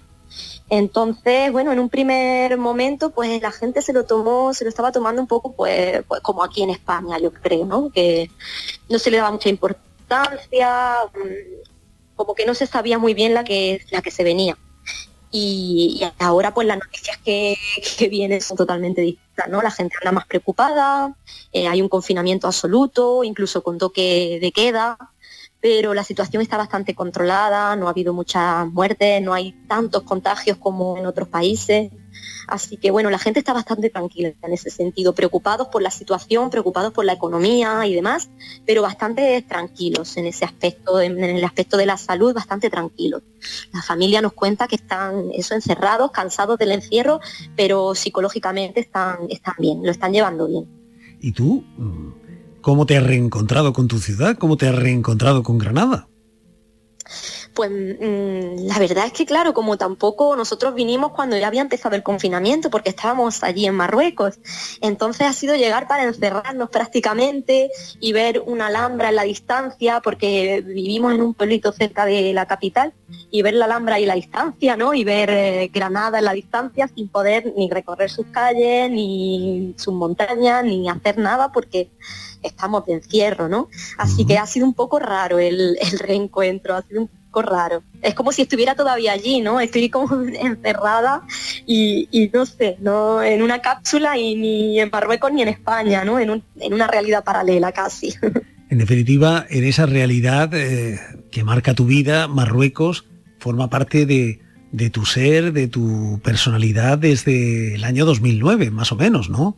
[0.69, 4.91] Entonces, bueno, en un primer momento, pues la gente se lo tomó, se lo estaba
[4.91, 7.89] tomando un poco, pues, pues como aquí en España, yo creo, ¿no?
[7.89, 8.29] Que
[8.87, 13.43] no se le daba mucha importancia, mm, como que no se sabía muy bien la
[13.43, 14.57] que, la que se venía.
[15.31, 17.57] Y, ahora pues las noticias que,
[18.09, 19.61] vienen son totalmente distintas, ¿no?
[19.61, 21.15] La gente anda más preocupada,
[21.51, 24.97] eh, hay un confinamiento absoluto, incluso con toque de queda,
[25.61, 30.57] pero la situación está bastante controlada, no ha habido muchas muertes, no hay tantos contagios
[30.57, 31.91] como en otros países.
[32.47, 36.49] Así que bueno, la gente está bastante tranquila en ese sentido, preocupados por la situación,
[36.49, 38.29] preocupados por la economía y demás,
[38.65, 43.21] pero bastante tranquilos en ese aspecto, en el aspecto de la salud, bastante tranquilos.
[43.73, 47.19] La familia nos cuenta que están eso encerrados, cansados del encierro,
[47.55, 50.67] pero psicológicamente están, están bien, lo están llevando bien.
[51.21, 51.63] ¿Y tú?
[52.61, 54.37] ¿Cómo te has reencontrado con tu ciudad?
[54.37, 56.07] ¿Cómo te has reencontrado con Granada?
[57.53, 61.95] Pues mm, la verdad es que claro, como tampoco nosotros vinimos cuando ya había empezado
[61.95, 64.39] el confinamiento, porque estábamos allí en Marruecos.
[64.81, 67.69] Entonces ha sido llegar para encerrarnos prácticamente
[67.99, 72.45] y ver una Alhambra en la distancia, porque vivimos en un pueblito cerca de la
[72.45, 72.93] capital,
[73.31, 74.93] y ver la Alhambra y la distancia, ¿no?
[74.93, 79.93] Y ver eh, Granada en la distancia sin poder ni recorrer sus calles, ni sus
[79.93, 81.89] montañas, ni hacer nada, porque
[82.43, 83.69] estamos de encierro, ¿no?
[83.97, 87.09] Así que ha sido un poco raro el, el reencuentro, ha sido un
[87.41, 87.83] raro.
[88.01, 89.59] Es como si estuviera todavía allí, ¿no?
[89.59, 91.23] Estoy como encerrada
[91.65, 96.19] y, no sé, no en una cápsula y ni en Marruecos ni en España, ¿no?
[96.19, 98.13] En, una realidad paralela casi.
[98.71, 100.99] En definitiva, en esa realidad eh,
[101.31, 103.03] que marca tu vida, Marruecos
[103.39, 108.95] forma parte de, de tu ser, de tu personalidad desde el año 2009, más o
[108.95, 109.57] menos, ¿no?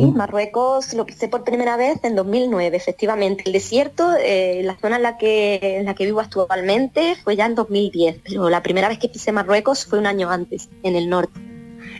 [0.00, 3.44] Sí, Marruecos lo pisé por primera vez en 2009, efectivamente.
[3.46, 7.46] El desierto, eh, la zona en la, que, en la que vivo actualmente, fue ya
[7.46, 11.08] en 2010, pero la primera vez que pisé Marruecos fue un año antes, en el
[11.08, 11.40] norte.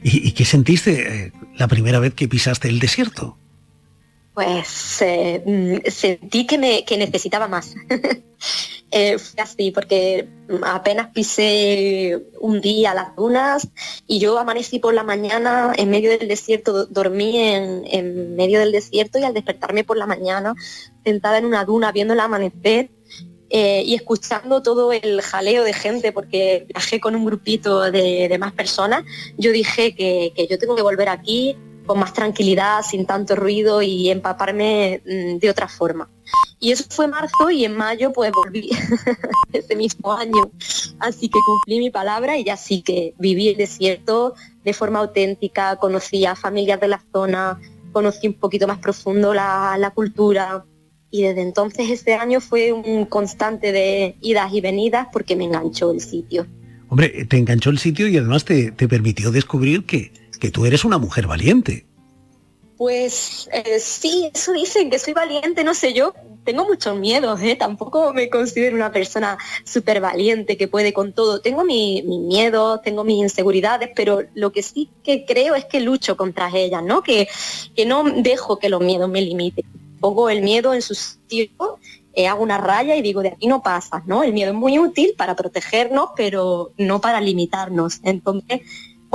[0.03, 3.39] ¿Y, qué sentiste eh, la primera vez que pisaste el desierto?
[4.37, 7.75] Pues eh, mm, sentí que, me, que necesitaba más.
[8.93, 10.29] Eh, fue así, porque
[10.63, 13.69] apenas pisé un día las dunas
[14.07, 18.71] y yo amanecí por la mañana en medio del desierto, dormí en, en medio del
[18.71, 20.55] desierto y al despertarme por la mañana,
[21.05, 22.91] sentada en una duna viendo el amanecer,
[23.49, 28.53] eh, y escuchando todo el jaleo de gente, porque viajé con un grupito de, más
[28.53, 29.05] personas,
[29.39, 34.11] yo dije que, yo tengo que volver aquí con más tranquilidad, sin tanto ruido y
[34.11, 36.11] empaparme mm, de otra forma.
[36.59, 38.71] Y eso fue marzo y en mayo pues volví
[39.53, 40.51] ese mismo año.
[40.99, 45.77] Así que cumplí mi palabra y ya sí que viví el desierto de forma auténtica,
[45.77, 47.61] conocí a familias de la zona,
[47.93, 50.65] conocí un poquito más profundo la, cultura,
[51.11, 55.93] y desde entonces ese año fue un constante de idas y venidas porque me enganchó
[55.93, 56.47] el sitio.
[56.89, 60.99] Hombre, te enganchó el sitio y además te, permitió descubrir que, que tú eres una
[60.99, 61.87] mujer valiente.
[62.77, 66.13] Pues eh, sí, eso dicen, que soy valiente, no sé yo.
[66.45, 67.57] Tengo muchos miedos, ¿eh?
[67.57, 71.41] tampoco me considero una persona súper valiente que puede con todo.
[71.41, 75.81] Tengo mis mi miedos, tengo mis inseguridades, pero lo que sí que creo es que
[75.81, 77.03] lucho contra ellas, ¿no?
[77.03, 77.29] Que,
[77.75, 79.65] que no dejo que los miedos me limiten
[80.01, 81.79] pongo el miedo en su sitio,
[82.15, 84.23] eh, hago una raya y digo, de aquí no pasa, ¿no?
[84.23, 88.01] El miedo es muy útil para protegernos, pero no para limitarnos.
[88.03, 88.61] Entonces,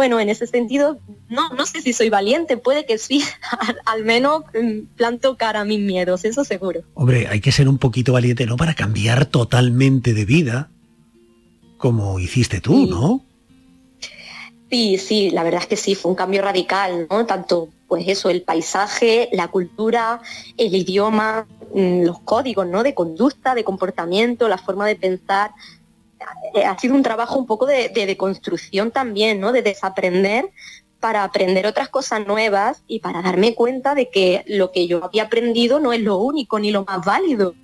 [0.02, 0.98] bueno, en ese sentido,
[1.30, 3.24] no, no sé si soy valiente, puede que sí,
[3.86, 6.82] al, menos mm, planto cara a mis miedos, eso seguro.
[6.96, 8.58] Hombre, hay que ser un poquito valiente, ¿no?
[8.58, 10.72] Para cambiar totalmente de vida,
[11.78, 13.24] como hiciste tú, ¿no?
[14.72, 17.28] Sí, sí, la verdad es que sí, fue un cambio radical, ¿no?
[17.28, 20.20] Tanto, pues eso, el paisaje, la cultura,
[20.58, 22.82] el idioma, mm, los códigos, ¿no?
[22.82, 25.52] De conducta, de comportamiento, la forma de pensar.
[26.54, 29.52] Eh, ha sido un trabajo un poco de, de, construcción también, ¿no?
[29.52, 30.50] De desaprender
[31.00, 35.24] para aprender otras cosas nuevas y para darme cuenta de que lo que yo había
[35.24, 37.56] aprendido no es lo único ni lo más válido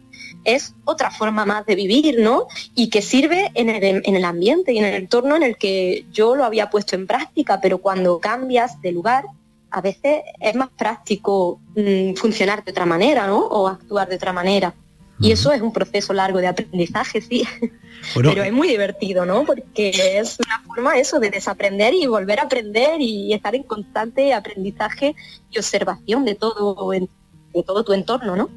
[0.43, 2.48] es otra forma más de vivir, ¿no?
[2.74, 6.46] Y que sirve en el, ambiente y en el entorno en el que yo lo
[6.46, 9.26] había puesto en práctica, pero cuando cambias de lugar,
[9.70, 13.39] a veces es más práctico mm, funcionar de otra manera, ¿no?
[13.39, 14.74] O actuar de otra manera.
[15.19, 17.43] Y eso es un proceso largo de aprendizaje, sí.
[18.13, 19.45] Pero es muy divertido, ¿no?
[19.45, 24.34] Porque es una forma eso de desaprender y volver a aprender y estar en constante
[24.34, 25.15] aprendizaje
[25.49, 28.49] y observación de todo, de todo tu entorno, ¿no?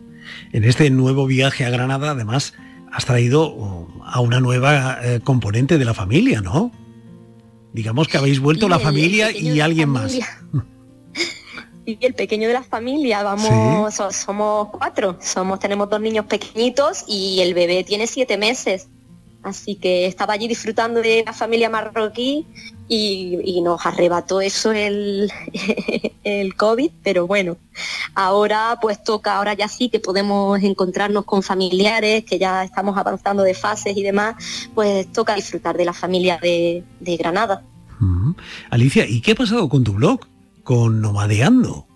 [0.52, 2.52] En este nuevo viaje a Granada, además,
[2.92, 6.72] has traído uh, a una nueva eh, componente de la familia, ¿no?
[7.72, 10.18] Digamos que habéis vuelto la familia y alguien más.
[11.86, 17.40] Y el pequeño de la familia, vamos, somos cuatro, somos, tenemos dos niños pequeñitos y
[17.40, 18.88] el bebé tiene siete meses.
[19.42, 22.46] Así que estaba allí disfrutando de la familia marroquí
[22.88, 25.32] y, nos arrebató eso el,
[26.24, 27.56] el COVID, pero bueno,
[28.14, 33.42] ahora pues toca, ahora ya sí que podemos encontrarnos con familiares, que ya estamos avanzando
[33.42, 34.34] de fases y demás,
[34.74, 37.62] pues toca disfrutar de la familia de, Granada.
[38.70, 40.20] Alicia, ¿y qué ha pasado con tu blog?
[40.62, 41.86] Con Nomadeando.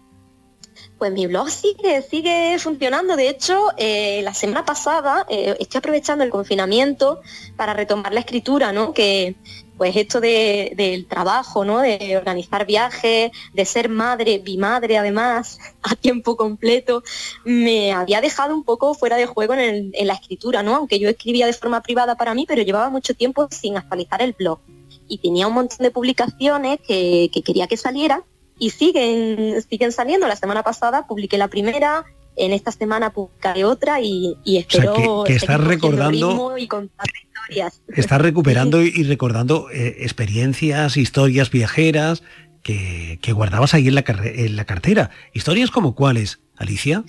[0.98, 3.16] Pues mi blog sigue, sigue funcionando.
[3.16, 7.20] De hecho, eh, la semana pasada eh, estoy aprovechando el confinamiento
[7.56, 8.94] para retomar la escritura, ¿no?
[8.94, 9.34] Que
[9.76, 11.80] pues esto del trabajo, ¿no?
[11.80, 17.02] De organizar viajes, de ser madre, bimadre además, a tiempo completo,
[17.44, 20.76] me había dejado un poco fuera de juego en, la escritura, ¿no?
[20.76, 24.32] Aunque yo escribía de forma privada para mí, pero llevaba mucho tiempo sin actualizar el
[24.32, 24.60] blog.
[25.08, 28.22] Y tenía un montón de publicaciones que, que quería que salieran
[28.58, 30.26] y siguen, siguen saliendo.
[30.26, 32.04] La semana pasada publiqué la primera,
[32.36, 37.82] en esta semana publicaré otra y, espero que, estás recordando y historias.
[37.88, 42.22] Estás recuperando y recordando eh, experiencias, historias viajeras
[42.62, 45.10] que, guardabas ahí en la, en la cartera.
[45.32, 47.04] ¿Historias como cuáles, Alicia?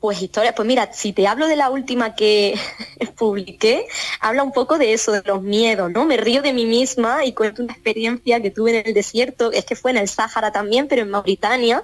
[0.00, 2.54] Pues historia, pues mira, si te hablo de la última que
[3.16, 3.86] publiqué,
[4.20, 6.04] habla un poco de eso, de los miedos, ¿no?
[6.04, 9.64] Me río de mí misma y cuento una experiencia que tuve en el desierto, es
[9.64, 11.82] que fue en el Sáhara también, pero en Mauritania,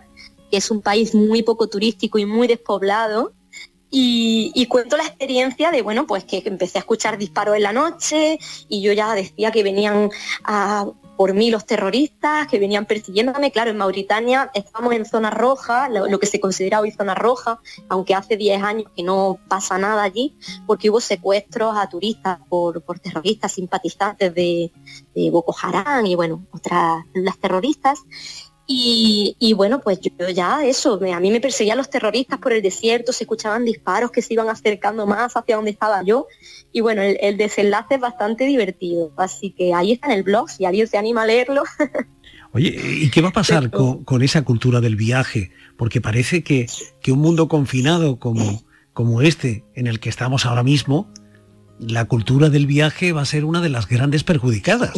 [0.51, 3.33] que es un país muy poco turístico y muy despoblado.
[3.95, 7.75] Y, y, cuento la experiencia de, bueno, pues que empecé a escuchar disparos en la
[7.75, 10.09] noche y yo ya decía que venían
[10.45, 10.87] a
[11.23, 13.53] por mí los terroristas que venían persiguiéndome.
[13.53, 18.17] Claro, en Mauritania estamos en zona roja, lo, que se considera hoy zona roja, aunque
[18.17, 23.53] hace 10 años que no pasa nada allí, porque hubo secuestros a turistas por, terroristas
[23.53, 24.73] simpatizantes de,
[25.15, 28.01] de Boko Haram y bueno, otras las terroristas.
[28.67, 33.13] Y, bueno, pues yo ya eso, a mí me perseguían los terroristas por el desierto,
[33.13, 36.27] se escuchaban disparos que se iban acercando más hacia donde estaba yo.
[36.73, 39.13] Y bueno, el, desenlace es bastante divertido.
[39.17, 41.65] Así que ahí está en el blog, si alguien se anima a leerlo.
[42.55, 45.51] Oye, ¿y qué va a pasar con, esa cultura del viaje?
[45.77, 46.67] Porque parece que,
[47.01, 51.11] que un mundo confinado como, como este en el que estamos ahora mismo,
[51.79, 54.93] la cultura del viaje va a ser una de las grandes perjudicadas.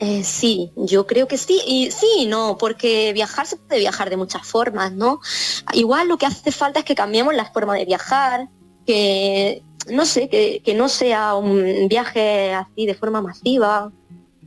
[0.00, 4.10] Eh, sí, yo creo que sí, y sí y no, porque viajar se puede viajar
[4.10, 5.20] de muchas formas, ¿no?
[5.72, 8.48] Igual lo que hace falta es que cambiemos la forma de viajar,
[8.86, 13.90] que no sé, que, no sea un viaje así de forma masiva,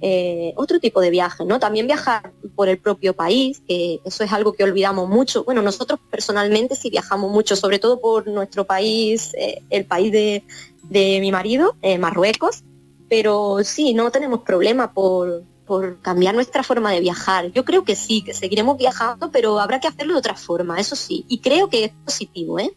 [0.04, 1.60] eh, otro tipo de viaje, ¿no?
[1.60, 5.44] También viajar por el propio país, que eso es algo que olvidamos mucho.
[5.44, 10.44] Bueno, nosotros personalmente sí viajamos mucho, sobre todo por nuestro país, eh, el país de,
[10.90, 12.64] mi marido, eh, Marruecos,
[13.12, 17.52] pero sí, no tenemos problema por, por cambiar nuestra forma de viajar.
[17.52, 20.96] Yo creo que sí, que seguiremos viajando, pero habrá que hacerlo de otra forma, eso
[20.96, 21.26] sí.
[21.28, 22.72] Y creo que es positivo, ¿eh?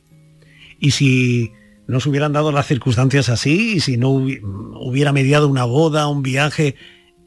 [0.81, 1.53] Y si
[1.87, 6.25] no se hubieran dado las circunstancias así, y si no hubiera mediado una boda, un
[6.25, 6.75] viaje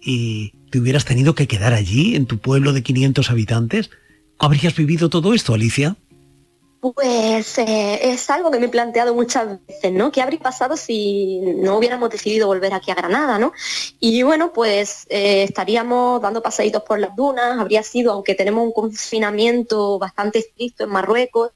[0.02, 3.90] y te hubieras tenido que quedar allí, en tu pueblo de 500 habitantes,
[4.38, 5.96] ¿habrías vivido todo esto, Alicia?
[6.94, 10.12] Pues eh, es algo que me he planteado muchas veces, ¿no?
[10.12, 13.52] ¿Qué habría pasado si no hubiéramos decidido volver aquí a Granada, ¿no?
[14.00, 18.72] Y bueno, pues eh, estaríamos dando pasaditos por las dunas, habría sido, aunque tenemos un
[18.72, 21.52] confinamiento bastante estricto en Marruecos,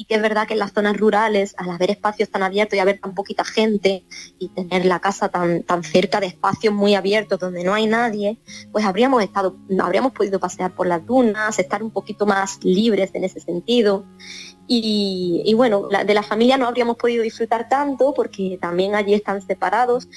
[0.00, 2.78] y que es verdad que en las zonas rurales, al haber espacios tan abiertos y
[2.78, 4.04] haber tan poquita gente
[4.38, 8.38] y tener la casa tan, tan cerca de espacios muy abiertos donde no hay nadie,
[8.70, 13.24] pues habríamos estado, habríamos podido pasear por las dunas, estar un poquito más libres en
[13.24, 14.04] ese sentido.
[14.68, 20.08] Y, bueno, de la familia no habríamos podido disfrutar tanto porque también allí están separados,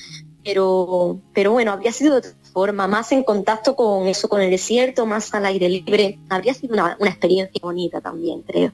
[0.44, 4.52] pero, pero bueno, habría sido de otra forma, más en contacto con eso, con el
[4.52, 6.20] desierto, más al aire libre.
[6.30, 8.72] Habría sido una, una experiencia bonita también, creo.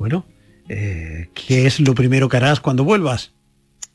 [0.00, 0.24] Bueno,
[0.70, 3.32] eh, ¿qué es lo primero que harás cuando vuelvas?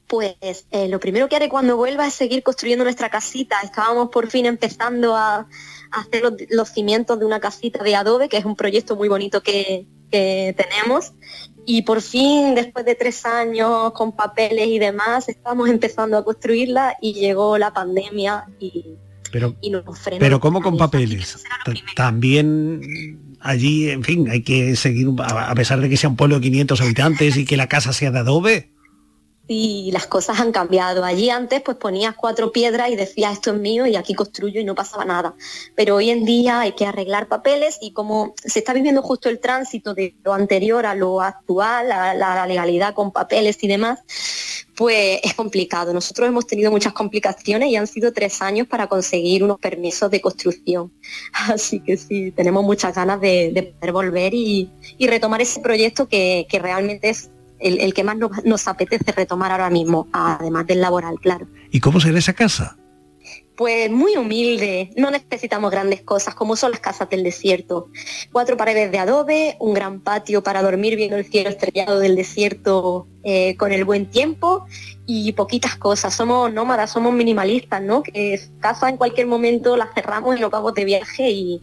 [0.05, 3.55] Pues eh, lo primero que haré cuando vuelva es seguir construyendo nuestra casita.
[3.63, 5.47] Estábamos por fin empezando a,
[5.89, 9.87] hacer los, cimientos de una casita de adobe, que es un proyecto muy bonito que,
[10.11, 11.11] tenemos.
[11.65, 16.95] Y por fin, después de tres años con papeles y demás, estamos empezando a construirla
[17.01, 18.95] y llegó la pandemia y,
[19.31, 20.19] pero, nos frenó.
[20.19, 21.43] Pero ¿cómo con papeles?
[21.95, 26.41] También allí, en fin, hay que seguir, a pesar de que sea un pueblo de
[26.41, 28.71] 500 habitantes y que la casa sea de adobe.
[29.47, 31.05] Sí, las cosas han cambiado.
[31.05, 34.63] Allí antes pues ponías cuatro piedras y decías esto es mío y aquí construyo y
[34.63, 35.35] no pasaba nada.
[35.75, 39.39] Pero hoy en día hay que arreglar papeles y como se está viviendo justo el
[39.39, 43.99] tránsito de lo anterior a lo actual, a la legalidad con papeles y demás,
[44.75, 45.93] pues es complicado.
[45.93, 50.21] Nosotros hemos tenido muchas complicaciones y han sido tres años para conseguir unos permisos de
[50.21, 50.91] construcción.
[51.33, 54.69] Así que sí, tenemos muchas ganas de, poder volver y,
[54.99, 60.67] retomar ese proyecto que, realmente es el, que más nos, apetece retomar ahora mismo, además
[60.67, 61.47] del laboral, claro.
[61.71, 62.77] ¿Y cómo será esa casa?
[63.55, 67.89] Pues muy humilde, no necesitamos grandes cosas como son las casas del desierto.
[68.33, 73.07] Cuatro paredes de adobe, un gran patio para dormir viendo el cielo estrellado del desierto
[73.23, 74.65] eh, con el buen tiempo
[75.05, 76.13] y poquitas cosas.
[76.13, 78.03] Somos nómadas, somos minimalistas, ¿no?
[78.03, 81.61] Que casa en cualquier momento la cerramos y nos vamos de viaje y,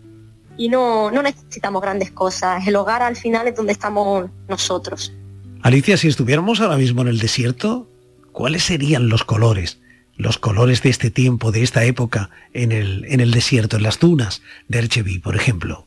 [0.57, 2.67] y no, no necesitamos grandes cosas.
[2.67, 5.13] El hogar al final es donde estamos nosotros.
[5.61, 7.87] Alicia, si estuviéramos ahora mismo en el desierto,
[8.33, 9.82] ¿cuáles serían los colores?
[10.17, 13.99] Los colores de este tiempo, de esta época, en el, en el desierto, en las
[13.99, 15.87] dunas de Ercheví, por ejemplo?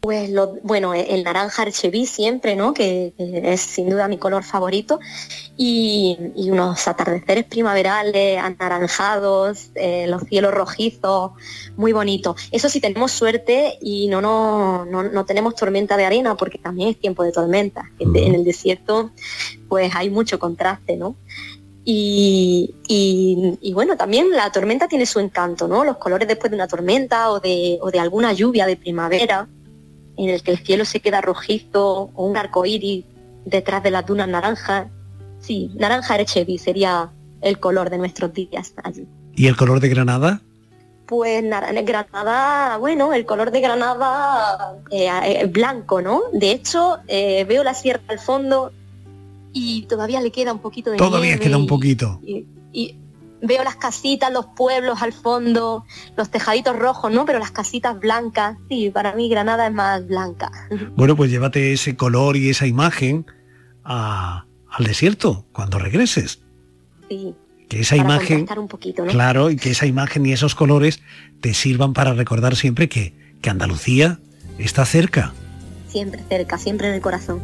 [0.00, 2.72] Pues lo, bueno, el naranja Ercheví siempre, ¿no?
[2.72, 4.98] Que, es sin duda mi color favorito.
[5.58, 11.32] Y, unos atardeceres primaverales, anaranjados, eh, los cielos rojizos,
[11.76, 12.34] muy bonito.
[12.50, 16.98] Eso sí tenemos suerte y no, no, no, tenemos tormenta de arena porque también es
[16.98, 17.90] tiempo de tormenta.
[17.98, 19.12] En el desierto
[19.70, 21.14] pues hay mucho contraste, ¿no?
[21.92, 25.84] Y, bueno, también la tormenta tiene su encanto, ¿no?
[25.84, 29.48] Los colores después de una tormenta o de, o de alguna lluvia de primavera,
[30.16, 33.04] en el que el cielo se queda rojizo, o un arco iris
[33.44, 34.88] detrás de las dunas naranjas.
[35.40, 37.10] Sí, naranja Erechevi sería
[37.40, 39.06] el color de nuestros días allí.
[39.34, 40.42] ¿Y el color de Granada?
[41.06, 46.22] Pues Granada, bueno, el color de Granada eh, eh, blanco, ¿no?
[46.32, 48.70] De hecho, eh, veo la sierra al fondo
[49.52, 52.20] y todavía le queda un poquito de Todavía queda un poquito.
[52.22, 52.96] Y,
[53.42, 55.84] veo las casitas, los pueblos al fondo,
[56.14, 57.24] los tejaditos rojos, ¿no?
[57.24, 60.50] Pero las casitas blancas, sí, para mí Granada es más blanca.
[60.94, 63.24] Bueno, pues llévate ese color y esa imagen
[63.82, 64.44] al
[64.84, 66.40] desierto cuando regreses.
[67.08, 67.34] Sí.
[67.70, 71.00] Que esa imagen, un poquito, claro, y que esa imagen y esos colores
[71.40, 74.18] te sirvan para recordar siempre que, que Andalucía
[74.58, 75.32] está cerca.
[75.88, 77.40] Siempre cerca, siempre en el corazón.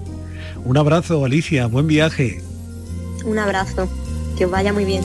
[0.66, 2.42] Un abrazo, Alicia, buen viaje.
[3.24, 3.88] Un abrazo,
[4.36, 5.04] que os vaya muy bien.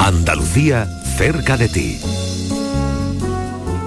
[0.00, 0.86] Andalucía
[1.16, 2.00] cerca de ti.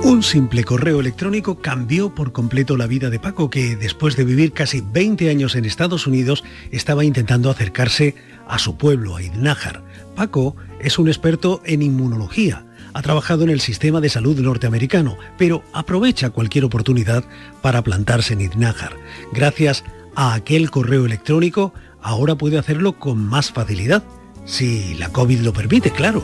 [0.06, 4.54] Un simple correo electrónico cambió por completo la vida de Paco, que después de vivir
[4.54, 6.42] casi 20 años en Estados Unidos,
[6.72, 8.16] estaba intentando acercarse
[8.48, 9.84] a su pueblo, a Idnájar.
[10.16, 15.64] Paco es un experto en inmunología, ha trabajado en el sistema de salud norteamericano, pero
[15.74, 17.24] aprovecha cualquier oportunidad
[17.62, 18.98] para plantarse en Idnájar.
[19.32, 19.84] Gracias
[20.16, 24.04] a aquel correo electrónico, ahora puede hacerlo con más facilidad,
[24.46, 26.24] si la COVID lo permite, claro.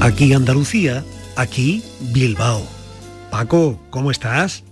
[0.00, 1.04] Aquí Andalucía,
[1.36, 2.66] aquí Bilbao.
[3.30, 4.64] Paco, ¿cómo estás?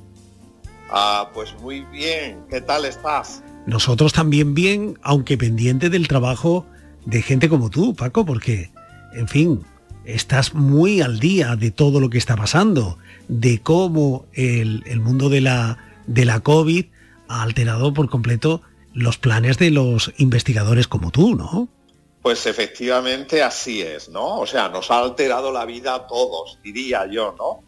[0.90, 2.44] Ah, pues muy bien.
[2.50, 3.42] ¿Qué tal estás?
[3.70, 6.66] Nosotros también bien, aunque pendiente del trabajo
[7.06, 8.72] de gente como tú, Paco, porque,
[9.12, 9.64] en fin,
[10.04, 12.98] estás muy al día de todo lo que está pasando,
[13.28, 16.86] de cómo el, mundo de la, de la COVID
[17.28, 18.60] ha alterado por completo
[18.92, 21.68] los planes de los investigadores como tú, ¿no?
[22.22, 24.40] Pues efectivamente así es, ¿no?
[24.40, 27.62] O sea, nos ha alterado la vida a todos, diría yo, ¿no?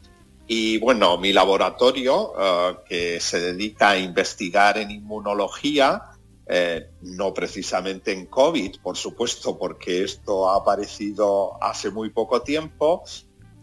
[0.47, 6.03] Y bueno, mi laboratorio, eh, que se dedica a investigar en inmunología,
[6.47, 13.05] eh, no precisamente en COVID, por supuesto, porque esto ha aparecido hace muy poco tiempo,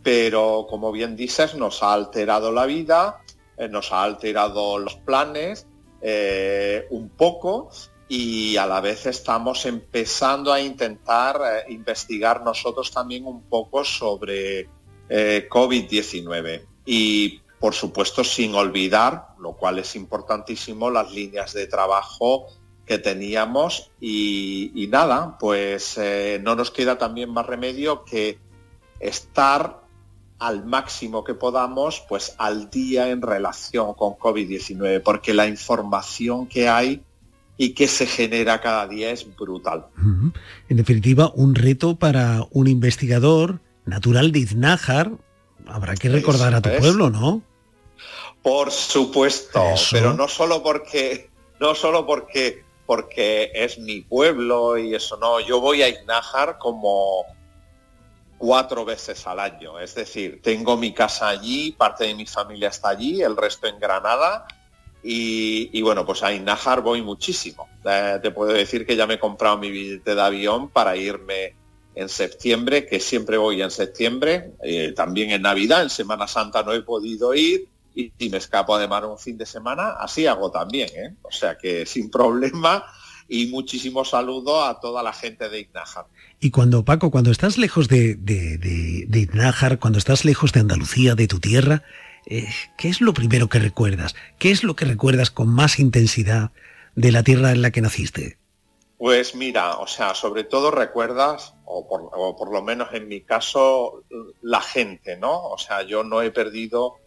[0.02, 3.22] pero como bien dices, nos ha alterado la vida,
[3.58, 5.68] eh, nos ha alterado los planes
[6.92, 7.70] un poco
[8.08, 14.70] y a la vez estamos empezando a intentar investigar nosotros también un poco sobre
[15.10, 16.62] eh, COVID-19.
[16.86, 22.48] Y por supuesto sin olvidar, lo cual es importantísimo, las líneas de trabajo
[22.86, 28.40] que teníamos y, nada, pues eh, no nos queda también más remedio que
[29.00, 29.82] estar
[30.40, 36.70] al máximo que podamos, pues al día en relación con COVID-19, porque la información que
[36.70, 37.04] hay
[37.58, 39.88] y que se genera cada día es brutal.
[40.70, 43.60] En definitiva, un reto para un investigador
[43.90, 45.12] natural de Iznájar.
[45.68, 47.42] Habrá que recordar a tu pueblo, ¿no?
[48.42, 49.62] Por supuesto,
[49.92, 51.30] pero no solo porque
[51.60, 57.26] no solo porque porque es mi pueblo y eso no, yo voy a Iznájar como
[58.40, 62.90] cuatro veces al año, es decir, tengo mi casa allí, parte de mi familia está
[62.90, 64.48] allí, el resto en Granada
[65.02, 67.70] y, bueno, pues a Inajar voy muchísimo.
[67.86, 71.56] Eh, te puedo decir que ya me he comprado mi billete de avión para irme
[72.00, 76.72] en septiembre, que siempre voy en septiembre, eh, también en Navidad, en Semana Santa no
[76.74, 80.90] he podido ir y si me escapo además un fin de semana, así hago también.
[80.96, 81.16] ¿eh?
[81.24, 82.86] O sea que sin problema
[83.28, 86.06] y muchísimo saludo a toda la gente de Ignájar.
[86.40, 91.28] Y cuando, Paco, cuando estás lejos de, de, de, cuando estás lejos de Andalucía, de
[91.28, 91.84] tu tierra,
[92.26, 92.48] eh,
[92.78, 94.16] ¿qué es lo primero que recuerdas?
[94.40, 96.52] ¿Qué es lo que recuerdas con más intensidad
[96.96, 98.39] de la tierra en la que naciste?
[99.00, 104.04] Pues mira, o sea, sobre todo recuerdas, o por, lo menos en mi caso,
[104.42, 105.42] la gente, ¿no?
[105.46, 106.98] O sea, yo no he perdido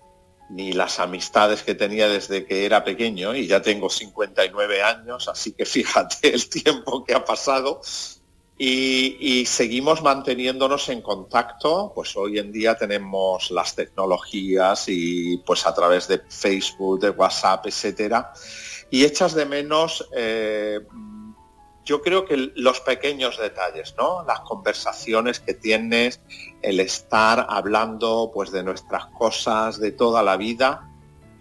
[0.49, 5.53] ni las amistades que tenía desde que era pequeño y ya tengo 59 años, así
[5.53, 7.83] que fíjate el tiempo que ha pasado
[8.57, 15.75] y, seguimos manteniéndonos en contacto, pues hoy en día tenemos las tecnologías y pues a
[15.75, 18.33] través de Facebook, de WhatsApp, etcétera,
[18.91, 20.81] y echas de menos eh,
[21.85, 24.25] yo creo que los pequeños detalles, ¿no?
[24.25, 26.21] Las conversaciones que tienes,
[26.63, 30.89] el estar hablando pues de nuestras cosas de toda la vida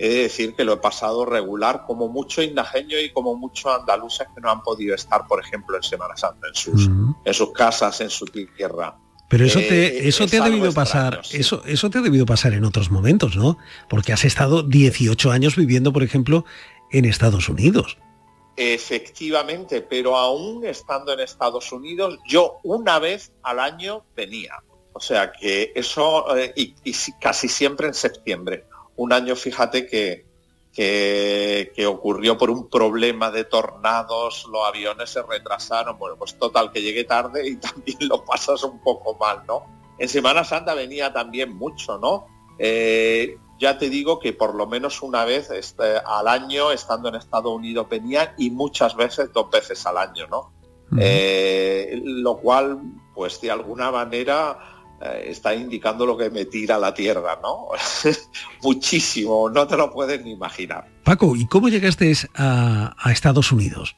[0.02, 4.26] he de decir que lo he pasado regular, como mucho indajeño y como mucho andaluces
[4.34, 6.90] que no han podido estar, por ejemplo, en Semana Santa, en sus,
[7.24, 8.98] en sus casas, en su tierra.
[9.30, 12.54] Pero eso te, eh, eso te ha debido pasar, eso, eso te ha debido pasar
[12.54, 13.60] en otros momentos, ¿no?
[13.90, 16.46] Porque has estado 18 años viviendo, por ejemplo,
[16.90, 18.00] en Estados Unidos.
[18.56, 24.62] Efectivamente, pero aún estando en Estados Unidos, yo una vez al año venía.
[24.94, 26.76] O sea que eso, eh, y
[27.20, 28.66] casi siempre en septiembre
[28.98, 30.26] un año, fíjate que,
[30.74, 36.82] que, ocurrió por un problema de tornados, los aviones se retrasaron, bueno, pues total, que
[36.82, 39.66] llegué tarde y también lo pasas un poco mal, ¿no?
[39.98, 42.28] En Semana Santa venía también mucho, ¿no?
[42.58, 47.16] Eh, ya te digo que por lo menos una vez este, al año, estando en
[47.16, 50.52] Estados Unidos, venía y muchas veces, dos veces al año, ¿no?
[50.98, 52.82] Eh, lo cual,
[53.14, 54.58] pues de alguna manera
[55.00, 57.68] eh, está indicando lo que me tira la tierra, ¿no?
[58.64, 60.90] Muchísimo, no te lo puedes ni imaginar.
[61.04, 63.96] Paco, ¿y cómo llegaste a, Estados Unidos?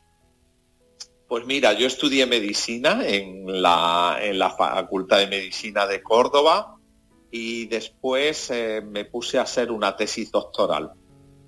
[1.30, 6.78] Pues mira, yo estudié medicina en la, en la Facultad de Medicina de Córdoba
[7.36, 10.92] y después eh, me puse a hacer una tesis doctoral.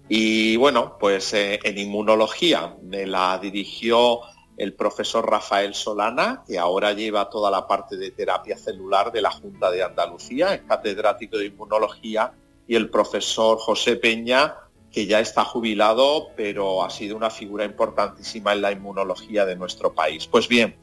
[0.09, 4.21] Y bueno, pues eh, en inmunología me la dirigió
[4.57, 9.29] el profesor Rafael Solana, que ahora lleva toda la parte de terapia celular de la
[9.29, 12.33] Junta de Andalucía, es catedrático de inmunología,
[12.67, 14.55] y el profesor José Peña,
[14.91, 19.93] que ya está jubilado, pero ha sido una figura importantísima en la inmunología de nuestro
[19.93, 20.25] país.
[20.25, 20.77] Pues bien,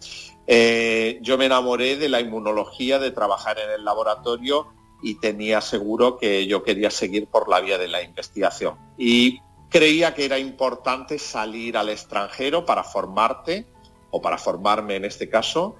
[0.46, 4.68] eh, yo me enamoré de la inmunología, de trabajar en el laboratorio
[5.02, 8.76] y tenía seguro que yo quería seguir por la vía de la investigación.
[8.96, 13.66] Y creía que era importante salir al extranjero para formarte,
[14.10, 15.76] o para formarme en este caso,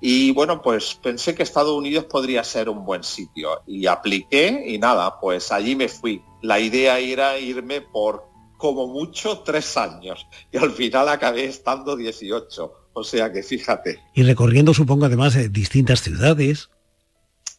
[0.00, 4.78] y bueno, pues pensé que Estados Unidos podría ser un buen sitio y apliqué y
[4.78, 6.22] nada, pues allí me fui.
[6.42, 12.72] La idea era irme por como mucho tres años y al final acabé estando 18.
[12.92, 14.00] O sea que fíjate.
[14.14, 16.70] Y recorriendo supongo además eh, distintas ciudades.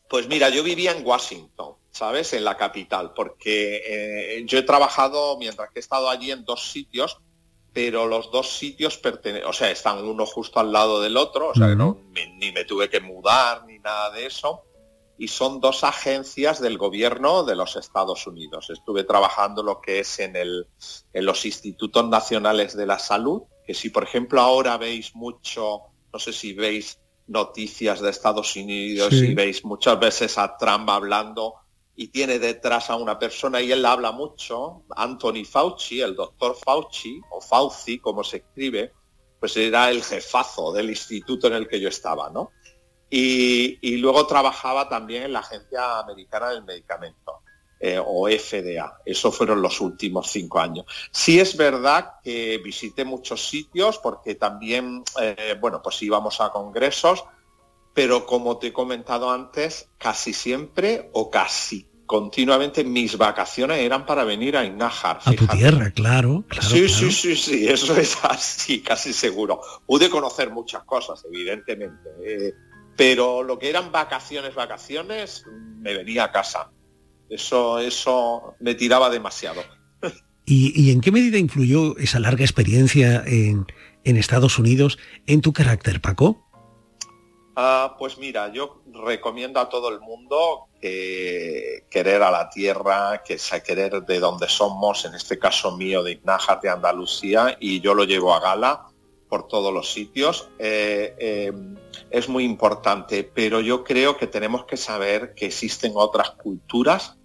[0.10, 2.34] Pues mira, yo vivía en Washington, ¿sabes?
[2.34, 6.72] En la capital, porque eh, yo he trabajado mientras que he estado allí en dos
[6.72, 7.20] sitios
[7.78, 11.54] pero los dos sitios pertenecen, o sea, están uno justo al lado del otro, o
[11.54, 14.64] sea, no, ni, me tuve que mudar ni nada de eso,
[15.20, 18.72] y son dos agencias del gobierno de los Estados Unidos.
[18.72, 20.66] Estuve trabajando lo que es en, el,
[21.14, 25.82] en los institutos nacionales de la salud, que si por ejemplo ahora veis mucho,
[26.12, 31.56] no sé si veis noticias de Estados Unidos y veis muchas veces a Trump hablando
[31.96, 37.20] y tiene detrás a una persona y él habla mucho, Anthony Fauci, el doctor Fauci,
[37.32, 38.94] o Fauci, como se escribe,
[39.40, 42.52] pues era el jefazo del instituto en el que yo estaba, ¿no?
[43.10, 47.42] Y, luego trabajaba también en la Agencia Americana del Medicamento,
[47.80, 49.00] eh, o FDA.
[49.06, 50.86] Esos fueron los últimos cinco años.
[51.12, 57.24] Sí es verdad que visité muchos sitios porque también, eh, bueno, pues íbamos a congresos,
[57.94, 64.24] pero como te he comentado antes, casi siempre o casi continuamente mis vacaciones eran para
[64.24, 65.20] venir a Innájar.
[65.26, 66.46] A tu tierra, claro.
[66.62, 69.62] sí, sí, sí, sí, eso es así, casi seguro.
[69.86, 72.54] Pude conocer muchas cosas, evidentemente, eh,
[72.96, 75.44] pero lo que eran vacaciones, vacaciones,
[75.80, 76.72] me venía a casa.
[77.30, 79.62] Eso, eso me tiraba demasiado.
[80.46, 83.66] ¿Y, en qué medida influyó esa larga experiencia en,
[84.06, 86.48] en Estados Unidos en tu carácter, Paco?
[87.60, 93.40] Ah, pues mira, yo recomiendo a todo el mundo que querer a la tierra, que
[93.40, 97.96] sea querer de donde somos, en este caso mío de Ignajas de Andalucía, y yo
[97.96, 98.86] lo llevo a gala
[99.28, 100.50] por todos los sitios.
[100.60, 101.52] Eh, eh,
[102.10, 107.18] es muy importante, pero yo creo que tenemos que saber que existen otras culturas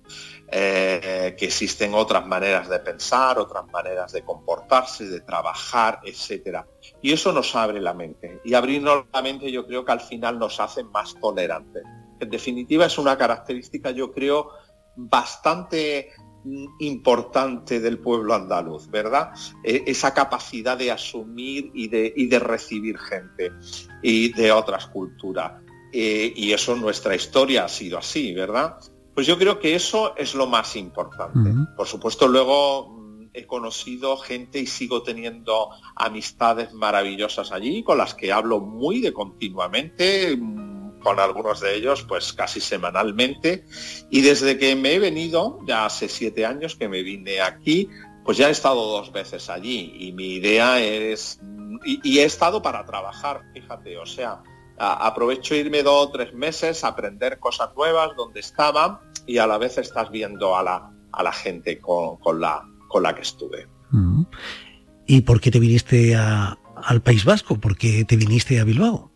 [0.55, 6.67] eh, que existen otras maneras de pensar, otras maneras de comportarse, de trabajar, etcétera.
[7.01, 8.39] Y eso nos abre la mente.
[8.45, 11.83] Y abrirnos la mente yo creo que al final nos hace más tolerantes.
[12.21, 14.51] En definitiva es una característica yo creo
[14.95, 16.11] bastante
[16.79, 19.31] importante del pueblo andaluz, ¿verdad?
[19.63, 23.53] E, esa capacidad de asumir y de, de recibir gente
[24.03, 25.53] y de otras culturas.
[25.93, 28.79] Eh, y eso nuestra historia ha sido así, ¿verdad?
[29.15, 31.53] Pues yo creo que eso es lo más importante.
[31.77, 38.15] Por supuesto, luego mm, he conocido gente y sigo teniendo amistades maravillosas allí, con las
[38.15, 40.39] que hablo muy de continuamente,
[41.03, 43.65] con algunos de ellos pues casi semanalmente.
[44.11, 47.89] Y desde que me he venido, ya hace siete años que me vine aquí,
[48.25, 51.41] pues ya he estado dos veces allí y mi idea es,
[51.85, 54.43] y, he estado para trabajar, fíjate, o sea,
[54.79, 59.59] aprovecho irme dos o tres meses, a aprender cosas nuevas donde estaba y a la
[59.59, 63.67] vez estás viendo a la, a la gente con, la, con la que estuve.
[63.91, 64.23] Mm.
[65.07, 67.59] ¿Y por qué te viniste al País Vasco?
[67.59, 69.12] ¿Por qué te viniste a Bilbao?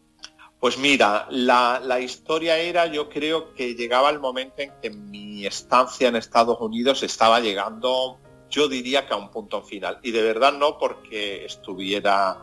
[0.67, 5.47] Pues mira, la, la, historia era, yo creo que llegaba el momento en que mi
[5.47, 8.19] estancia en Estados Unidos estaba llegando,
[8.51, 10.01] yo diría que a un punto final.
[10.03, 12.43] Y de verdad no porque estuviera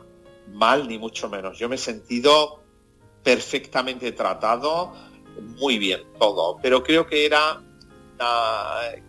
[0.54, 1.60] mal, ni mucho menos.
[1.60, 2.62] Yo me he sentido
[3.24, 4.94] perfectamente tratado,
[5.58, 7.62] muy bien todo, pero creo que era,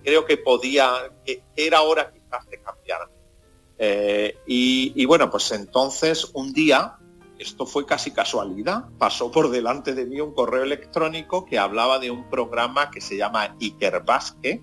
[0.02, 3.08] creo que podía, que era hora quizás de cambiar.
[3.78, 6.98] Eh, y, bueno, pues entonces un día,
[7.38, 12.10] esto fue casi casualidad, pasó por delante de mí un correo electrónico que hablaba de
[12.10, 14.62] un programa que se llama Iker Basque,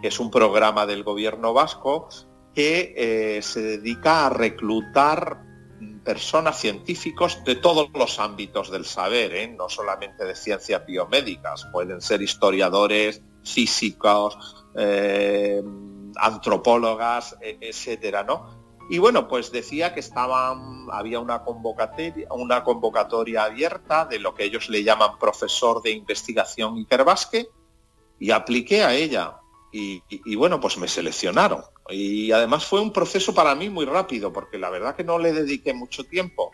[0.00, 2.08] que es un programa del gobierno vasco
[2.54, 5.42] que eh, se dedica a reclutar
[6.04, 9.48] personas científicos de todos los ámbitos del saber, ¿eh?
[9.48, 15.62] no solamente de ciencias biomédicas, pueden ser historiadores, físicos, eh,
[16.16, 18.61] antropólogas, e, etcétera, ¿no?
[18.92, 20.04] Y bueno, pues decía que
[20.92, 26.76] había una convocatoria, una convocatoria abierta de lo que ellos le llaman profesor de investigación
[26.76, 27.48] interbasque
[28.18, 29.38] y apliqué a ella.
[29.72, 34.58] y bueno, pues me seleccionaron Y además fue un proceso para mí muy rápido, porque
[34.58, 36.50] la verdad que no le dediqué mucho tiempo.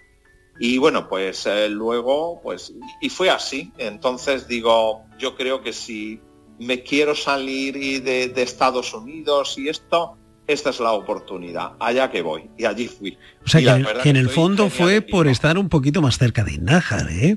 [0.60, 3.72] Y bueno, pues eh, luego, pues, y fue así.
[3.78, 6.20] Entonces digo, yo creo que si
[6.60, 10.16] me quiero salir de Estados Unidos y esto,
[10.48, 12.50] esta es la oportunidad, allá que voy.
[12.56, 13.18] Y allí fui.
[13.44, 17.06] O sea, que, en el fondo fue por estar un poquito más cerca de Nájar,
[17.10, 17.36] ¿eh?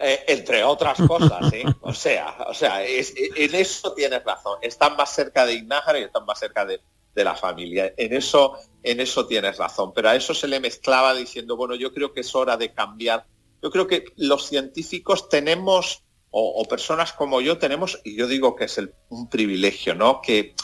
[0.00, 1.64] Eh, entre otras cosas, ¿eh?
[1.80, 4.58] o sea, o sea, en eso tienes razón.
[4.60, 6.80] Están más cerca de Ignájar y están más cerca de,
[7.14, 7.92] la familia.
[7.96, 9.92] En eso, en eso tienes razón.
[9.92, 13.26] Pero a eso se le mezclaba diciendo, bueno, yo creo que es hora de cambiar.
[13.60, 18.66] Yo creo que los científicos tenemos, o, personas como yo tenemos, y yo digo que
[18.66, 20.20] es un privilegio, ¿no?
[20.20, 20.54] Que,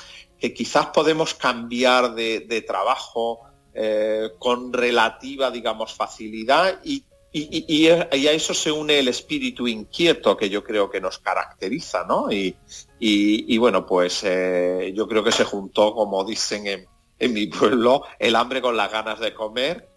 [0.44, 3.40] que quizás podemos cambiar de, trabajo
[3.72, 7.02] eh, con relativa, digamos, facilidad y
[7.36, 12.28] y, a eso se une el espíritu inquieto que yo creo que nos caracteriza, ¿no?
[12.30, 16.86] Y, bueno, pues eh, yo creo que se juntó, como dicen
[17.18, 19.88] en, mi pueblo, el hambre con las ganas de comer.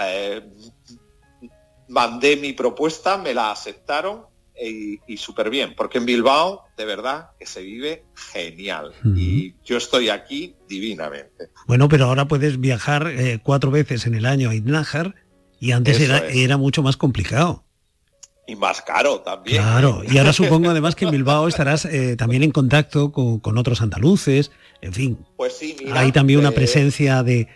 [0.00, 0.48] Eh,
[1.88, 4.26] mandé mi propuesta, me la aceptaron
[4.60, 10.08] y, súper bien, porque en Bilbao de verdad que se vive genial y yo estoy
[10.08, 11.50] aquí divinamente.
[11.66, 15.14] Bueno, pero ahora puedes viajar eh, cuatro veces en el año a Idnájar
[15.60, 17.64] y antes era, era mucho más complicado.
[18.48, 19.62] Y más caro también.
[19.62, 23.82] Claro, y ahora supongo además que en Bilbao estarás eh, también en contacto con, otros
[23.82, 25.18] andaluces, en fin.
[25.36, 27.48] Pues sí, Hay también una eh, presencia de,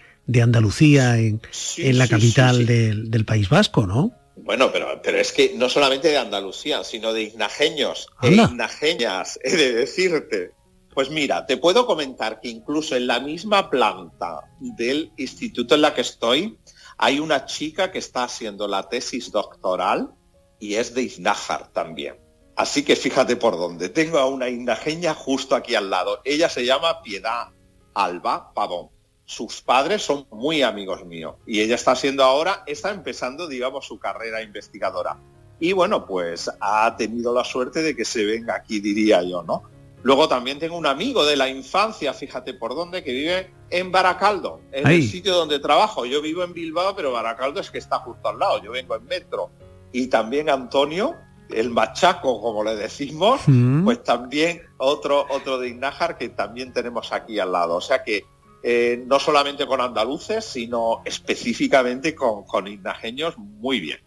[0.43, 1.41] Andalucía en,
[1.79, 4.13] en la capital del, País Vasco, ¿no?
[4.43, 9.57] Bueno, pero, pero es que no solamente de Andalucía, sino de ignajeños e ignajeñas, he
[9.57, 10.53] de decirte.
[10.93, 15.95] Pues mira, te puedo comentar que incluso en la misma planta del instituto en la
[15.95, 16.59] que estoy,
[16.99, 20.11] hay una chica que está haciendo la tesis doctoral
[20.59, 22.17] y es de Iznájar también.
[22.57, 23.89] Así que fíjate por dónde.
[23.89, 26.21] Tengo a una inajeña justo aquí al lado.
[26.25, 27.49] Ella se llama Piedad
[27.95, 28.91] Alba Pavón.
[29.31, 33.97] Sus padres son muy amigos míos y ella está haciendo ahora, está empezando, digamos, su
[33.97, 35.19] carrera investigadora.
[35.61, 39.63] Y bueno, pues ha tenido la suerte de que se venga aquí, diría yo, ¿no?
[40.03, 44.63] Luego también tengo un amigo de la infancia, fíjate por dónde, que vive en Baracaldo,
[44.73, 46.05] en el sitio donde trabajo.
[46.07, 48.61] Yo vivo en Bilbao, pero Baracaldo es que está justo al lado.
[48.61, 49.53] Yo vengo en metro.
[49.93, 51.15] Y también Antonio,
[51.51, 53.85] el machaco, como le decimos, mm.
[53.85, 55.79] pues también otro, otro de
[56.19, 57.77] que también tenemos aquí al lado.
[57.77, 58.25] O sea que
[58.63, 63.99] eh, no solamente con andaluces, sino específicamente con, con ignajeños, muy bien.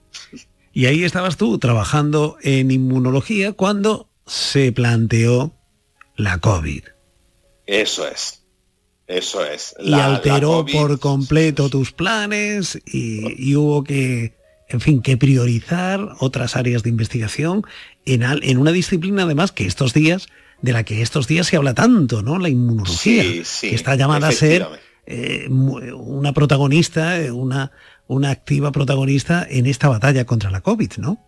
[0.71, 5.53] Y ahí estabas tú trabajando en inmunología cuando se planteó
[6.15, 6.83] la COVID.
[7.65, 8.43] Eso es.
[9.05, 9.75] Eso es.
[9.79, 14.33] y alteró por completo tus planes y, hubo que,
[14.69, 17.63] en fin, que priorizar otras áreas de investigación
[18.05, 20.27] en, en una disciplina además que estos días,
[20.63, 22.39] de la que estos días se habla tanto, ¿no?
[22.39, 24.65] La inmunología, que está llamada a ser
[25.05, 27.71] eh, una protagonista, eh, una,
[28.07, 31.19] una activa protagonista en esta batalla contra la COVID, ¿no?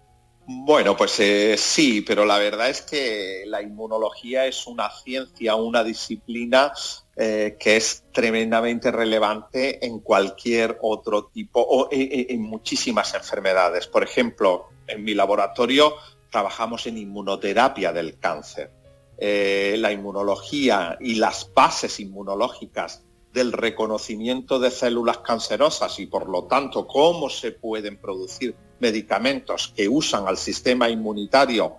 [0.48, 5.84] Bueno, pues eh, sí, pero la verdad es que la inmunología es una ciencia, una
[5.84, 6.72] disciplina
[7.18, 13.88] eh, que es tremendamente relevante en cualquier otro tipo o en, muchísimas enfermedades.
[13.88, 15.96] Por ejemplo, en mi laboratorio
[16.32, 18.72] trabajamos en inmunoterapia del cáncer.
[19.18, 26.46] Eh, la inmunología y las bases inmunológicas del reconocimiento de células cancerosas y por lo
[26.46, 31.76] tanto cómo se pueden producir medicamentos que usan al sistema inmunitario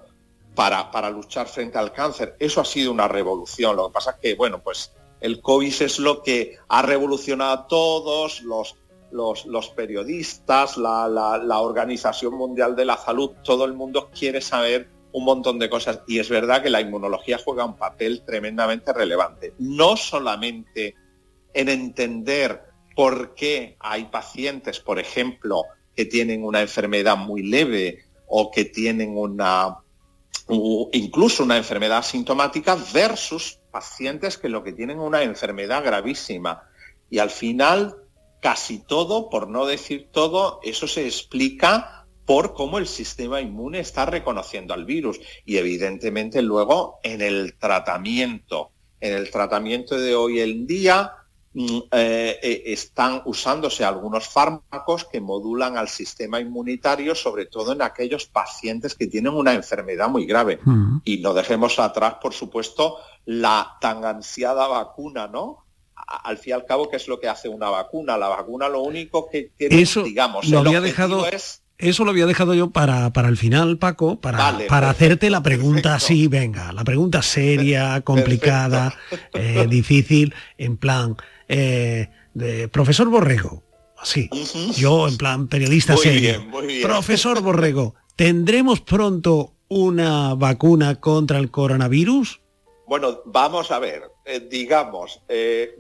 [0.55, 2.37] para, para, luchar frente al cáncer.
[2.39, 3.77] Eso ha sido una revolución.
[3.77, 7.67] Lo que pasa es que, bueno, pues el COVID es lo que ha revolucionado a
[7.67, 8.77] todos los,
[9.11, 15.25] los, periodistas, la, la, Organización Mundial de la Salud, todo el mundo quiere saber un
[15.25, 16.03] montón de cosas.
[16.07, 19.55] Y es verdad que la inmunología juega un papel tremendamente relevante.
[19.59, 20.95] No solamente
[21.55, 22.65] en entender
[22.95, 25.63] por qué hay pacientes, por ejemplo,
[25.95, 29.79] que tienen una enfermedad muy leve o que tienen una
[30.49, 36.63] incluso una enfermedad sintomática versus pacientes que lo que tienen una enfermedad gravísima.
[37.09, 37.97] Y al final,
[38.43, 44.05] casi todo, por no decir todo, eso se explica por cómo el sistema inmune está
[44.05, 45.21] reconociendo al virus.
[45.45, 48.71] Y evidentemente luego en el tratamiento,
[49.01, 51.13] en el tratamiento de hoy en día,
[51.59, 57.81] Mm, eh, eh, están usándose algunos fármacos que modulan al sistema inmunitario, sobre todo en
[57.81, 60.61] aquellos pacientes que tienen una enfermedad muy grave.
[60.63, 60.99] Mm.
[61.03, 65.65] Y no dejemos atrás, por supuesto, la tan ansiada vacuna, ¿no?
[65.95, 68.19] Al fin y al cabo, ¿qué es lo que hace una vacuna?
[68.19, 71.27] La vacuna lo único que tiene, Eso digamos, lo había dejado...
[71.27, 75.43] Es eso lo había dejado yo para, para el final, Paco, para, para hacerte la
[75.43, 78.95] pregunta así, venga, la pregunta seria, complicada,
[79.35, 81.17] eh, difícil, en plan,
[81.49, 83.63] eh, de profesor Borrego,
[83.99, 84.31] así,
[84.77, 86.21] yo en plan periodista Muy serio.
[86.21, 86.83] bien, muy bien.
[86.83, 92.41] Profesor Borrego, ¿tendremos pronto una vacuna contra el coronavirus?
[92.87, 95.21] Bueno, vamos a ver, eh, digamos,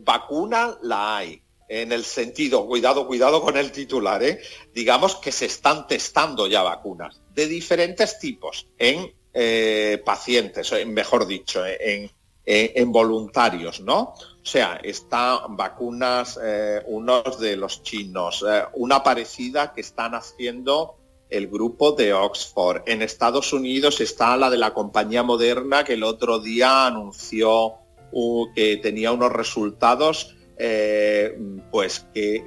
[0.04, 4.40] vacuna la hay, en el sentido, cuidado, cuidado con el titular, ¿eh?
[4.72, 11.62] digamos que se están testando ya vacunas de diferentes tipos en eh, pacientes, mejor dicho,
[11.66, 14.14] en voluntarios, ¿no?
[14.46, 20.98] O sea, están vacunas, eh, unos de los chinos, eh, una parecida que están haciendo
[21.28, 22.82] el grupo de Oxford.
[22.86, 27.74] En Estados Unidos está la de la compañía Moderna que el otro día anunció
[28.12, 31.38] uh, que tenía unos resultados eh,
[31.70, 32.44] pues que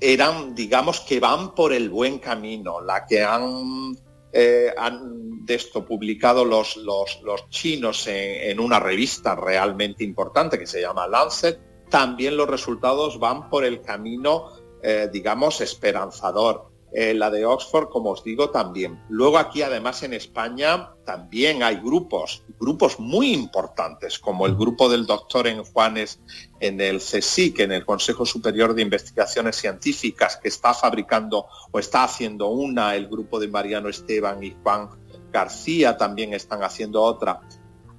[0.00, 2.80] eran, digamos, que van por el buen camino.
[2.80, 3.96] La que han,
[4.32, 10.80] eh, han de esto publicado los, los, chinos en, una revista realmente importante que se
[10.80, 14.50] llama Lancet, también los resultados van por el camino,
[14.82, 16.72] eh, digamos, esperanzador.
[16.96, 19.02] La de Oxford, como os digo, también.
[19.08, 25.04] Luego aquí, además, en España también hay grupos, grupos muy importantes, como el grupo del
[25.04, 26.20] doctor en Juanes
[26.66, 32.04] en el CSIC, en el Consejo Superior de Investigaciones Científicas, que está fabricando o está
[32.04, 34.88] haciendo una, el grupo de Mariano Esteban y Juan
[35.30, 37.40] García también están haciendo otra.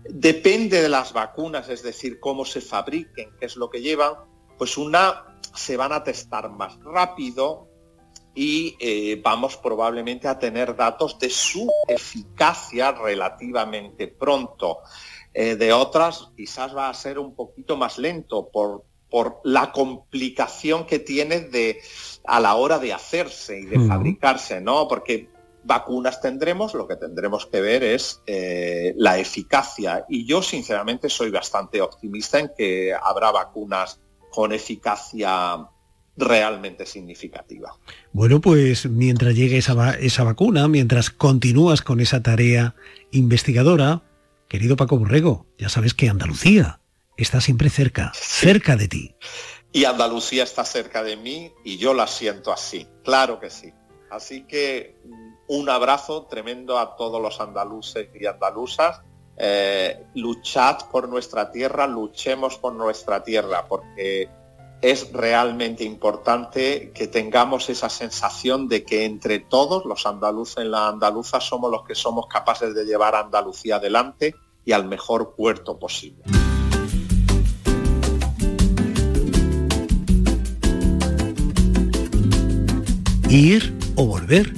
[0.09, 4.13] Depende de las vacunas, es decir, cómo se fabriquen, qué es lo que llevan,
[4.57, 7.69] pues una se van a testar más rápido,
[8.35, 14.79] y eh, vamos probablemente a tener datos de su eficacia relativamente pronto.
[15.37, 20.85] Eh, de otras quizás va a ser un poquito más lento por, por la complicación
[20.85, 21.79] que tiene de,
[22.25, 24.87] a la hora de hacerse y de fabricarse, ¿no?
[24.87, 25.27] Porque
[25.65, 30.05] vacunas tendremos, lo que tendremos que ver es eh, la eficacia.
[30.07, 33.99] Y yo sinceramente soy bastante optimista en que habrá vacunas
[34.31, 35.67] con eficacia
[36.17, 37.77] realmente significativa.
[38.13, 42.73] Bueno, pues mientras llegue esa, va- esa vacuna, mientras continúas con esa tarea
[43.11, 44.01] investigadora,
[44.47, 46.79] querido Paco Borrego, ya sabes que Andalucía
[47.17, 49.15] está siempre cerca, cerca de ti.
[49.71, 53.73] Y Andalucía está cerca de mí y yo la siento así, claro que sí.
[54.09, 59.01] Así que mm, un abrazo tremendo a todos los andaluces y andaluzas.
[59.37, 64.29] Eh, luchad por nuestra tierra, luchemos por nuestra tierra, porque
[64.85, 70.93] es realmente importante que tengamos esa sensación de que entre todos los andaluces y las
[70.93, 75.79] andaluzas somos los que somos capaces de llevar a Andalucía adelante y al mejor puerto
[75.79, 76.23] posible.
[83.27, 84.53] Ir o volver.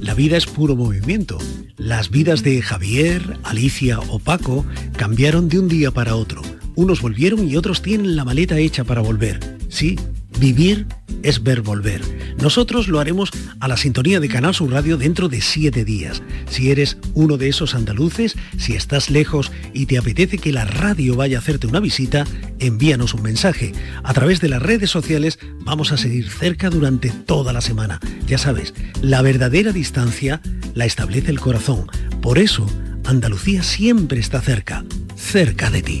[0.00, 1.38] La vida es puro movimiento.
[1.76, 4.64] Las vidas de Javier, Alicia o Paco
[4.96, 6.42] cambiaron de un día para otro.
[6.76, 9.40] Unos volvieron y otros tienen la maleta hecha para volver.
[9.70, 9.98] Sí,
[10.38, 10.86] vivir
[11.22, 12.02] es ver volver.
[12.38, 16.22] Nosotros lo haremos a la sintonía de Canal Sur Radio dentro de siete días.
[16.50, 21.16] Si eres uno de esos andaluces, si estás lejos y te apetece que la radio
[21.16, 22.26] vaya a hacerte una visita,
[22.58, 23.72] envíanos un mensaje.
[24.04, 28.00] A través de las redes sociales vamos a seguir cerca durante toda la semana.
[28.26, 30.42] Ya sabes, la verdadera distancia
[30.74, 31.86] la establece el corazón.
[32.20, 32.66] Por eso,
[33.06, 34.84] Andalucía siempre está cerca,
[35.16, 36.00] cerca de ti.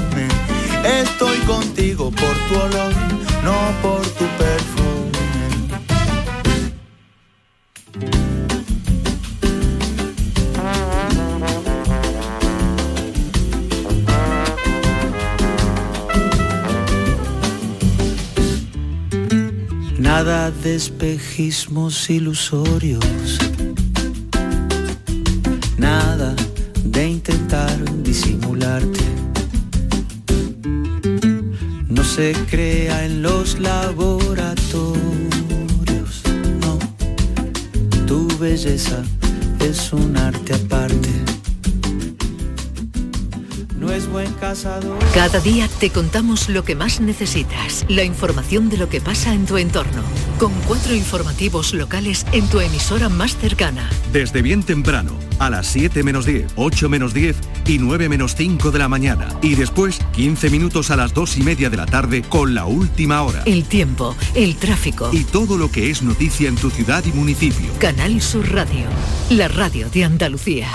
[0.83, 2.93] Estoy contigo por tu olor,
[3.43, 5.11] no por tu perfume.
[19.99, 23.50] Nada de espejismos ilusorios.
[32.21, 36.21] Se crea en los laboratorios.
[36.61, 36.77] No,
[38.05, 39.01] tu belleza
[39.59, 41.09] es un arte aparte.
[43.75, 44.99] No es buen cazador.
[45.15, 49.47] Cada día te contamos lo que más necesitas, la información de lo que pasa en
[49.47, 50.03] tu entorno,
[50.37, 53.89] con cuatro informativos locales en tu emisora más cercana.
[54.13, 57.35] Desde bien temprano, a las 7 menos 10, 8 menos 10
[57.65, 59.27] y 9 menos 5 de la mañana.
[59.41, 63.21] Y después, 15 minutos a las 2 y media de la tarde con la última
[63.23, 63.43] hora.
[63.45, 65.09] El tiempo, el tráfico.
[65.11, 67.71] Y todo lo que es noticia en tu ciudad y municipio.
[67.79, 68.85] Canal Sur Radio,
[69.29, 70.69] la radio de Andalucía.